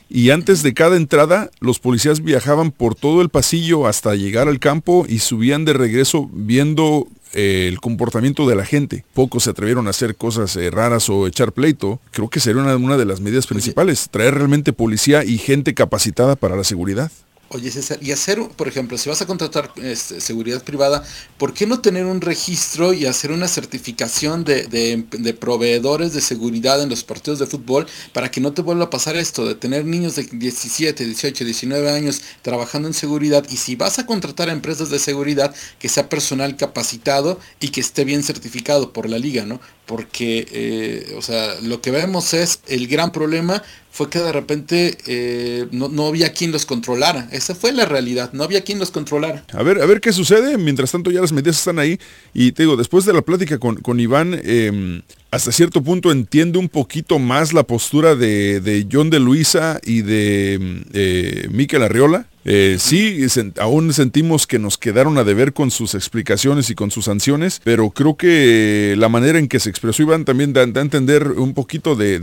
y 0.09 0.31
antes 0.31 0.63
de 0.63 0.73
cada 0.75 0.97
entrada 0.97 1.51
los 1.59 1.81
policías 1.81 2.23
viajaban 2.23 2.71
por 2.71 2.95
todo 2.95 3.21
el 3.21 3.29
pasillo 3.29 3.89
hasta 3.89 4.15
llegar 4.15 4.47
al 4.47 4.61
campo 4.61 5.05
y 5.09 5.19
subían 5.19 5.65
de 5.65 5.73
regreso 5.73 6.31
viendo 6.33 7.09
eh, 7.35 7.67
el 7.69 7.81
comportamiento 7.81 8.49
de 8.49 8.55
la 8.55 8.65
gente. 8.65 9.05
Pocos 9.13 9.43
se 9.43 9.51
atrevieron 9.51 9.89
a 9.89 9.91
hacer 9.91 10.15
cosas 10.15 10.55
eh, 10.55 10.71
raras 10.71 11.11
o 11.11 11.27
echar 11.27 11.51
pleito. 11.51 12.01
Creo 12.13 12.31
que 12.31 12.39
sería 12.39 12.63
una 12.63 12.97
de 12.97 13.05
las 13.05 13.21
medidas 13.21 13.49
principales, 13.49 14.09
traer 14.11 14.35
realmente 14.35 14.73
policía 14.73 15.25
y 15.25 15.37
gente 15.37 15.75
capacitada 15.75 16.37
para 16.37 16.57
la 16.57 16.65
seguridad. 16.65 17.11
Oye 17.51 17.71
César, 17.71 17.99
y 18.03 18.13
hacer, 18.13 18.39
por 18.57 18.69
ejemplo, 18.69 18.99
si 18.99 19.09
vas 19.09 19.23
a 19.23 19.27
contratar 19.27 19.73
este, 19.77 20.21
seguridad 20.21 20.63
privada, 20.63 21.03
¿por 21.39 21.55
qué 21.55 21.67
no 21.67 21.81
tener 21.81 22.05
un 22.05 22.21
registro 22.21 22.93
y 22.93 23.07
hacer 23.07 23.33
una 23.33 23.49
certificación 23.49 24.45
de, 24.45 25.07
proveedores 25.41 26.13
de 26.13 26.21
seguridad 26.21 26.83
en 26.83 26.91
los 26.91 27.05
partidos 27.05 27.39
de 27.39 27.47
fútbol 27.47 27.87
para 28.13 28.31
que 28.31 28.43
no 28.43 28.53
te 28.53 28.61
vuelva 28.61 28.85
a 28.85 28.91
pasar 28.91 29.17
esto 29.17 29.47
de 29.47 29.55
tener 29.55 29.87
niños 29.87 30.17
de 30.17 30.25
17, 30.25 31.07
18, 31.07 31.45
19 31.47 31.91
años 31.91 32.21
trabajando 32.43 32.87
en 32.87 32.93
seguridad? 32.93 33.43
Y 33.49 33.57
si 33.57 33.77
vas 33.77 33.99
a 33.99 34.05
contratar 34.05 34.51
a 34.51 34.53
empresas 34.53 34.91
de 34.91 34.99
seguridad, 34.99 35.55
que 35.79 35.89
sea 35.89 36.11
personal 36.11 36.55
capacitado 36.55 37.41
y 37.61 37.71
que 37.71 37.81
esté 37.81 38.05
bien 38.05 38.23
certificado 38.23 38.93
por 38.93 39.09
la 39.09 39.19
liga, 39.19 39.47
¿no? 39.47 39.59
Porque, 39.87 40.47
eh, 40.53 41.15
o 41.17 41.23
sea, 41.23 41.55
lo 41.63 41.81
que 41.81 41.93
vemos 41.93 42.35
es 42.35 42.61
el 42.67 42.89
gran 42.89 43.11
problema 43.11 43.63
fue 43.99 44.09
que 44.09 44.21
de 44.21 44.31
repente 44.31 44.97
eh, 45.09 45.67
no, 45.73 46.07
había 46.07 46.33
quien 46.33 46.53
los 46.53 46.67
controlara. 46.67 47.29
Esa 47.33 47.57
fue 47.57 47.73
la 47.73 47.85
realidad, 47.85 48.33
no 48.33 48.45
había 48.45 48.63
quien 48.63 48.79
los 48.79 48.93
controlara. 48.93 49.45
A 49.53 49.65
ver, 49.65 49.83
a 49.83 49.87
ver 49.87 50.01
qué 50.01 50.13
sucede. 50.13 50.57
Mientras 50.57 50.93
tanto 50.93 51.11
ya 51.11 51.21
las 51.21 51.33
medidas 51.33 51.59
están 51.59 51.81
ahí. 51.81 51.99
Y 52.33 52.53
te 52.53 52.63
digo, 52.63 52.77
después 52.77 53.05
de 53.07 53.13
la 53.13 53.23
plática 53.23 53.59
con, 53.59 53.75
con 53.75 53.99
Iván, 53.99 54.41
em, 54.45 55.03
hasta 55.33 55.51
cierto 55.51 55.83
punto 55.83 56.13
entiende 56.13 56.61
un 56.61 56.69
poquito 56.69 57.19
más 57.19 57.53
la 57.53 57.65
postura 57.65 58.15
de, 58.15 58.87
John 58.89 59.11
de 59.11 59.19
Luisa 59.19 59.81
y 59.85 60.03
de 60.03 60.85
eh, 60.93 61.49
Miquel 61.51 61.83
Arriola. 61.83 62.29
Eh, 62.51 62.77
sí, 62.79 63.27
aún 63.61 63.93
sentimos 63.93 64.47
que 64.47 64.59
nos 64.59 64.79
quedaron 64.79 65.19
a 65.19 65.25
deber 65.25 65.53
con 65.53 65.71
sus 65.71 65.95
explicaciones 65.95 66.71
y 66.71 66.75
con 66.75 66.91
sus 66.91 67.05
sanciones, 67.05 67.61
pero 67.63 67.91
creo 67.91 68.17
que 68.17 68.95
la 68.97 69.11
manera 69.11 69.39
en 69.39 69.49
que 69.49 69.61
se 69.61 69.69
expresó 69.69 70.03
Iván 70.03 70.25
también 70.25 70.55
da, 70.55 70.63
a 70.63 70.65
entender 70.65 71.33
un 71.33 71.53
poquito 71.53 71.95
de, 71.95 72.19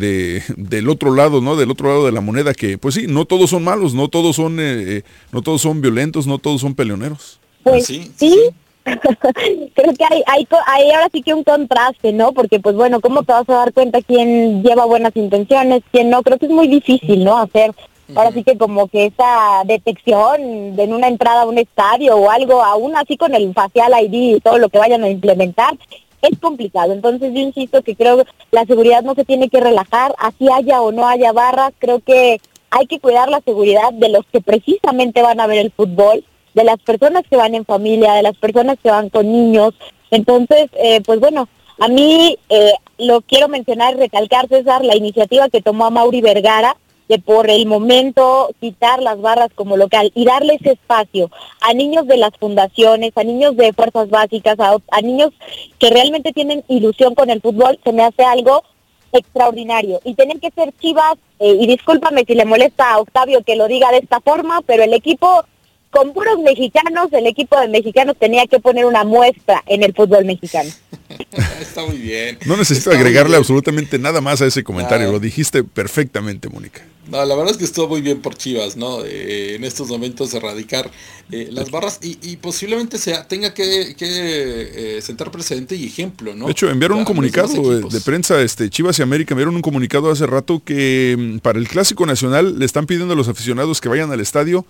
del 0.58 0.90
otro 0.90 1.14
lado, 1.14 1.42
¿no? 1.42 1.56
Del 1.56 1.70
otro 1.70 1.90
lado 1.90 2.08
de 2.08 2.12
la 2.12 2.22
moneda, 2.22 2.56
que 2.56 2.80
pues 2.80 2.96
sí, 2.96 3.06
no 3.08 3.26
todos 3.26 3.52
son 3.52 3.64
malos, 3.64 3.94
no 3.94 4.08
todos 4.08 4.36
son, 4.36 4.58
eh, 4.60 5.04
no 5.32 5.44
todos 5.44 5.62
son 5.62 5.80
violentos, 5.80 6.26
no 6.26 6.40
todos 6.40 6.62
son 6.62 6.74
peleoneros. 6.74 7.40
Pues 7.62 7.86
sí, 7.86 8.12
sí 8.18 8.36
creo 8.84 9.94
que 9.94 10.06
hay, 10.10 10.24
hay, 10.26 10.48
hay 10.66 10.92
ahora 10.92 11.10
sí 11.12 11.22
que 11.22 11.36
un 11.36 11.44
contraste, 11.44 12.14
¿no? 12.14 12.32
Porque 12.32 12.60
pues 12.60 12.76
bueno, 12.76 13.00
¿cómo 13.00 13.22
te 13.22 13.32
vas 13.32 13.48
a 13.48 13.54
dar 13.54 13.74
cuenta 13.74 14.02
quién 14.02 14.64
lleva 14.64 14.86
buenas 14.86 15.16
intenciones, 15.16 15.84
quién 15.92 16.10
no? 16.10 16.24
Creo 16.24 16.40
que 16.40 16.48
es 16.48 16.52
muy 16.52 16.68
difícil, 16.68 17.24
¿no? 17.24 17.38
Hacer 17.38 17.76
ahora 18.14 18.32
sí 18.32 18.44
que 18.44 18.58
como 18.58 18.88
que 18.88 19.06
esa 19.06 19.64
detección 19.66 20.76
de 20.76 20.84
en 20.84 20.94
una 20.94 21.08
entrada 21.08 21.44
a 21.44 21.48
un 21.48 21.58
estadio 21.58 22.16
o 22.16 22.30
algo, 22.30 22.64
aún 22.64 22.96
así 22.96 23.18
con 23.18 23.34
el 23.34 23.54
facial 23.54 23.94
ID 24.04 24.36
y 24.36 24.40
todo 24.40 24.58
lo 24.58 24.70
que 24.70 24.78
vayan 24.78 25.04
a 25.04 25.10
implementar, 25.10 25.76
es 26.22 26.38
complicado. 26.40 26.94
Entonces 26.94 27.34
yo 27.34 27.40
insisto 27.40 27.82
que 27.82 27.96
creo 27.96 28.18
que 28.18 28.32
la 28.52 28.66
seguridad 28.66 29.04
no 29.04 29.16
se 29.16 29.26
tiene 29.26 29.50
que 29.50 29.60
relajar, 29.60 30.14
así 30.18 30.48
haya 30.52 30.82
o 30.82 30.92
no 30.92 31.08
haya 31.08 31.32
barras, 31.32 31.74
creo 31.80 32.00
que 32.00 32.40
hay 32.70 32.88
que 32.88 33.00
cuidar 33.00 33.30
la 33.30 33.42
seguridad 33.42 33.94
de 33.94 34.10
los 34.10 34.26
que 34.32 34.42
precisamente 34.42 35.22
van 35.22 35.40
a 35.40 35.48
ver 35.48 35.60
el 35.60 35.72
fútbol, 35.72 36.24
de 36.54 36.64
las 36.64 36.78
personas 36.80 37.24
que 37.30 37.38
van 37.38 37.56
en 37.56 37.66
familia, 37.66 38.14
de 38.14 38.24
las 38.24 38.38
personas 38.38 38.78
que 38.82 38.90
van 38.90 39.10
con 39.10 39.32
niños. 39.32 39.74
Entonces, 40.12 40.70
eh, 40.74 41.02
pues 41.02 41.20
bueno, 41.20 41.48
a 41.80 41.88
mí 41.88 42.38
eh, 42.50 42.74
lo 42.98 43.22
quiero 43.22 43.50
mencionar, 43.50 43.98
recalcar, 43.98 44.48
César, 44.48 44.84
la 44.84 44.96
iniciativa 44.96 45.50
que 45.50 45.62
tomó 45.62 45.86
a 45.86 45.90
Mauri 45.90 46.22
Vergara 46.22 46.78
de 47.08 47.20
por 47.20 47.50
el 47.50 47.66
momento 47.66 48.50
quitar 48.60 49.02
las 49.02 49.20
barras 49.22 49.50
como 49.54 49.78
local 49.78 50.12
y 50.16 50.26
darle 50.26 50.56
ese 50.56 50.72
espacio 50.72 51.30
a 51.62 51.74
niños 51.74 52.08
de 52.08 52.18
las 52.18 52.32
fundaciones, 52.40 53.12
a 53.16 53.24
niños 53.24 53.56
de 53.56 53.74
fuerzas 53.74 54.10
básicas, 54.10 54.58
a, 54.60 55.02
niños 55.02 55.32
que 55.80 55.90
realmente 55.90 56.34
tienen 56.34 56.64
ilusión 56.68 57.16
con 57.16 57.30
el 57.30 57.42
fútbol, 57.42 57.80
se 57.84 57.94
me 57.94 58.04
hace 58.04 58.24
algo 58.24 58.64
extraordinario. 59.12 60.02
Y 60.04 60.16
tienen 60.16 60.40
que 60.40 60.52
ser 60.52 60.74
chivas, 60.80 61.16
eh, 61.40 61.58
y 61.60 61.68
discúlpame 61.68 62.26
si 62.26 62.34
le 62.34 62.46
molesta 62.46 62.92
a 62.92 63.00
Octavio 63.00 63.44
que 63.44 63.56
lo 63.56 63.68
diga 63.68 63.92
de 63.92 64.00
esta 64.00 64.20
forma, 64.20 64.62
pero 64.62 64.84
el 64.84 64.94
equipo 64.94 65.46
con 65.92 66.12
puros 66.12 66.40
mexicanos, 66.40 67.08
el 67.14 67.26
equipo 67.26 67.58
de 67.58 67.70
mexicanos 67.70 68.18
tenía 68.20 68.46
que 68.48 68.60
poner 68.60 68.86
una 68.86 69.06
muestra 69.06 69.64
en 69.66 69.82
el 69.82 69.94
fútbol 69.94 70.26
mexicano. 70.26 70.70
Está 71.62 71.86
muy 71.86 71.98
bien. 71.98 72.38
No 72.46 72.58
necesito 72.58 72.92
agregarle 72.92 73.38
absolutamente 73.38 73.98
nada 73.98 74.20
más 74.20 74.42
a 74.42 74.46
ese 74.46 74.64
comentario, 74.64 75.10
lo 75.12 75.22
dijiste 75.22 75.64
perfectamente, 75.64 76.50
Mónica. 76.50 76.82
No, 77.08 77.24
la 77.24 77.36
verdad 77.36 77.52
es 77.52 77.58
que 77.58 77.66
estuvo 77.66 77.88
muy 77.88 78.02
bien 78.02 78.22
por 78.22 78.36
Chivas, 78.36 78.76
¿no? 78.78 79.04
Eh, 79.04 79.56
en 79.56 79.64
estos 79.64 79.90
momentos 79.90 80.34
erradicar 80.34 80.90
eh, 81.32 81.50
las 81.52 81.70
barras 81.70 82.00
y, 82.02 82.36
posiblemente 82.38 82.98
sea, 82.98 83.28
tenga 83.28 83.54
que, 83.54 83.96
eh, 84.00 85.00
sentar 85.02 85.30
precedente 85.30 85.76
y 85.76 85.86
ejemplo, 85.86 86.36
¿no? 86.36 86.46
De 86.46 86.52
hecho, 86.52 86.70
enviaron 86.70 87.00
un 87.00 87.06
comunicado 87.06 87.80
de 87.80 88.02
prensa, 88.02 88.42
este, 88.42 88.70
Chivas 88.70 88.98
y 89.00 89.04
América 89.04 89.34
enviaron 89.34 89.56
un 89.56 89.62
comunicado 89.62 90.10
hace 90.10 90.26
rato 90.26 90.62
que 90.66 91.16
mm, 91.18 91.38
para 91.40 91.60
el 91.60 91.68
Clásico 91.68 92.06
Nacional 92.06 92.58
le 92.58 92.66
están 92.66 92.88
pidiendo 92.88 93.14
a 93.14 93.18
los 93.18 93.28
aficionados 93.28 93.82
que 93.82 93.90
vayan 93.90 94.12
al 94.12 94.20
estadio 94.20 94.66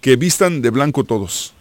que 0.00 0.16
vistan 0.16 0.62
de 0.62 0.70
blanco 0.70 1.04
todos, 1.04 1.52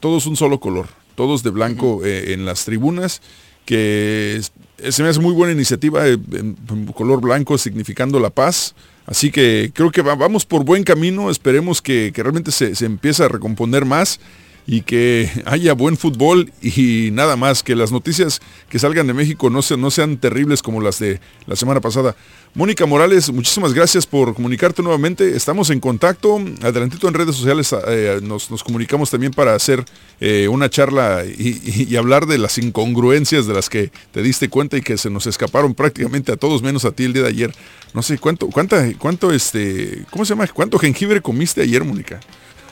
todos 0.00 0.24
un 0.24 0.36
solo 0.36 0.58
color, 0.58 0.88
todos 1.16 1.42
de 1.42 1.50
blanco 1.50 2.00
en 2.02 2.46
las 2.46 2.64
tribunas, 2.64 3.20
que 3.66 4.40
se 4.88 5.02
me 5.02 5.10
hace 5.10 5.20
muy 5.20 5.34
buena 5.34 5.52
iniciativa, 5.52 6.06
en 6.08 6.56
color 6.94 7.20
blanco 7.20 7.58
significando 7.58 8.18
la 8.20 8.30
paz 8.30 8.74
Así 9.06 9.30
que 9.30 9.70
creo 9.74 9.90
que 9.90 10.02
vamos 10.02 10.46
por 10.46 10.64
buen 10.64 10.82
camino, 10.82 11.30
esperemos 11.30 11.82
que, 11.82 12.12
realmente 12.14 12.50
se, 12.50 12.74
se, 12.74 12.86
empiece 12.86 13.22
a 13.22 13.28
recomponer 13.28 13.84
más 13.84 14.18
y 14.66 14.82
que 14.82 15.30
haya 15.44 15.74
buen 15.74 15.96
fútbol 15.96 16.52
y 16.62 17.10
nada 17.12 17.36
más, 17.36 17.62
que 17.62 17.76
las 17.76 17.92
noticias 17.92 18.40
que 18.68 18.78
salgan 18.78 19.06
de 19.06 19.14
México 19.14 19.50
no, 19.50 19.60
no 19.76 19.90
sean 19.90 20.16
terribles 20.16 20.62
como 20.62 20.80
las 20.80 20.98
de 20.98 21.20
la 21.46 21.56
semana 21.56 21.80
pasada. 21.80 22.16
Mónica 22.54 22.86
Morales, 22.86 23.32
muchísimas 23.32 23.74
gracias 23.74 24.06
por 24.06 24.32
comunicarte 24.32 24.80
nuevamente. 24.80 25.36
Estamos 25.36 25.70
en 25.70 25.80
contacto. 25.80 26.40
Adelantito 26.62 27.08
en 27.08 27.14
redes 27.14 27.34
sociales 27.34 27.74
eh, 27.88 28.20
nos, 28.22 28.46
comunicamos 28.62 29.10
también 29.10 29.32
para 29.32 29.54
hacer 29.54 29.84
eh, 30.20 30.46
una 30.48 30.70
charla 30.70 31.24
y, 31.24 31.96
hablar 31.96 32.26
de 32.26 32.38
las 32.38 32.58
incongruencias 32.58 33.46
de 33.46 33.54
las 33.54 33.68
que 33.68 33.90
te 34.12 34.22
diste 34.22 34.48
cuenta 34.48 34.76
y 34.76 34.82
que 34.82 34.96
se 34.96 35.10
nos 35.10 35.26
escaparon 35.26 35.74
prácticamente 35.74 36.32
a 36.32 36.36
todos 36.36 36.62
menos 36.62 36.84
a 36.84 36.92
ti 36.92 37.04
el 37.04 37.12
día 37.12 37.22
de 37.22 37.28
ayer. 37.28 37.54
No 37.92 38.02
sé 38.02 38.18
cuánto, 38.18 38.46
cuánta, 38.48 38.86
cuánto 38.98 39.32
este, 39.32 40.04
¿cómo 40.10 40.24
se 40.24 40.30
llama? 40.30 40.46
¿Cuánto 40.46 40.78
jengibre 40.78 41.20
comiste 41.20 41.60
ayer, 41.60 41.84
Mónica? 41.84 42.20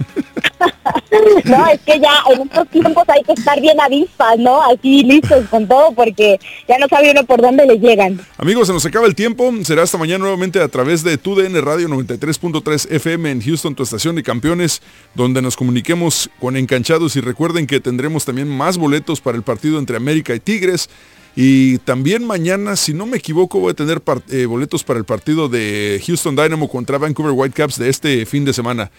no, 1.45 1.67
es 1.69 1.81
que 1.81 2.01
ya 2.01 2.23
en 2.33 2.43
estos 2.43 2.69
tiempos 2.69 3.05
hay 3.09 3.23
que 3.23 3.33
estar 3.33 3.61
bien 3.61 3.81
avispas, 3.81 4.39
¿no? 4.39 4.63
Así 4.63 5.03
listos 5.03 5.47
con 5.49 5.67
todo 5.67 5.93
porque 5.93 6.39
ya 6.69 6.79
no 6.79 6.87
sabe 6.89 7.11
uno 7.11 7.25
por 7.25 7.41
dónde 7.41 7.67
le 7.67 7.79
llegan. 7.79 8.21
Amigos, 8.39 8.67
se 8.69 8.73
nos 8.73 8.85
acaba 8.85 9.07
el 9.07 9.15
tiempo. 9.15 9.53
Será 9.65 9.83
hasta 9.83 9.99
mañana 9.99 10.19
nuevamente 10.19 10.61
a 10.61 10.69
través 10.69 11.03
de 11.03 11.19
TUDN 11.19 11.61
Radio 11.63 11.89
93.3 11.89 12.91
FM 12.91 13.31
en 13.31 13.43
Houston, 13.43 13.75
tu 13.75 13.83
estación 13.83 14.17
de 14.17 14.23
campeones, 14.23 14.83
donde 15.15 15.43
nos 15.43 15.57
comuniquemos 15.57 16.31
con 16.41 16.57
enganchados 16.57 17.17
y 17.17 17.21
recuerden 17.21 17.67
que 17.67 17.81
tendremos 17.81 18.25
también 18.25 18.49
más 18.49 18.79
boletos 18.79 19.21
para 19.21 19.37
el 19.37 19.43
partido 19.43 19.79
entre 19.79 19.97
América 19.97 20.35
y 20.35 20.41
Tigres. 20.41 20.89
Y 21.35 21.79
también 21.79 22.27
mañana, 22.27 22.77
si 22.77 22.93
no 22.93 23.07
me 23.07 23.17
equivoco, 23.17 23.59
voy 23.59 23.71
a 23.71 23.75
tener 23.75 24.03
eh, 24.29 24.45
boletos 24.45 24.85
para 24.85 24.99
el 24.99 25.07
partido 25.07 25.49
de 25.49 26.03
Houston 26.07 26.37
Dynamo 26.37 26.69
contra 26.69 26.99
Vancouver 26.99 27.33
Whitecaps 27.33 27.79
de 27.79 27.89
este 27.89 28.27
fin 28.27 28.45
de 28.45 28.53
semana. 28.53 28.91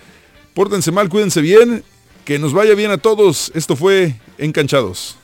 Pórtense 0.54 0.92
mal, 0.92 1.10
cuídense 1.10 1.42
bien. 1.42 1.84
Que 2.26 2.40
nos 2.40 2.54
vaya 2.54 2.74
bien 2.76 2.92
a 2.92 2.98
todos. 2.98 3.52
Esto 3.54 3.76
fue 3.76 4.16
Encanchados. 4.38 5.18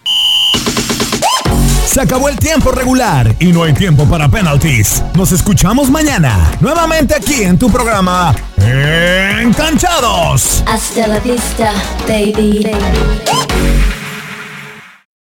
Se 1.85 2.01
acabó 2.01 2.29
el 2.29 2.37
tiempo 2.37 2.71
regular 2.71 3.35
y 3.39 3.47
no 3.47 3.63
hay 3.63 3.73
tiempo 3.73 4.05
para 4.07 4.29
penalties. 4.29 5.01
Nos 5.15 5.31
escuchamos 5.31 5.89
mañana, 5.89 6.51
nuevamente 6.61 7.15
aquí 7.15 7.41
en 7.41 7.57
tu 7.57 7.71
programa 7.71 8.35
Encanchados. 9.41 10.63
Hasta 10.67 11.07
la 11.07 11.19
vista, 11.19 11.73
baby. 12.07 12.67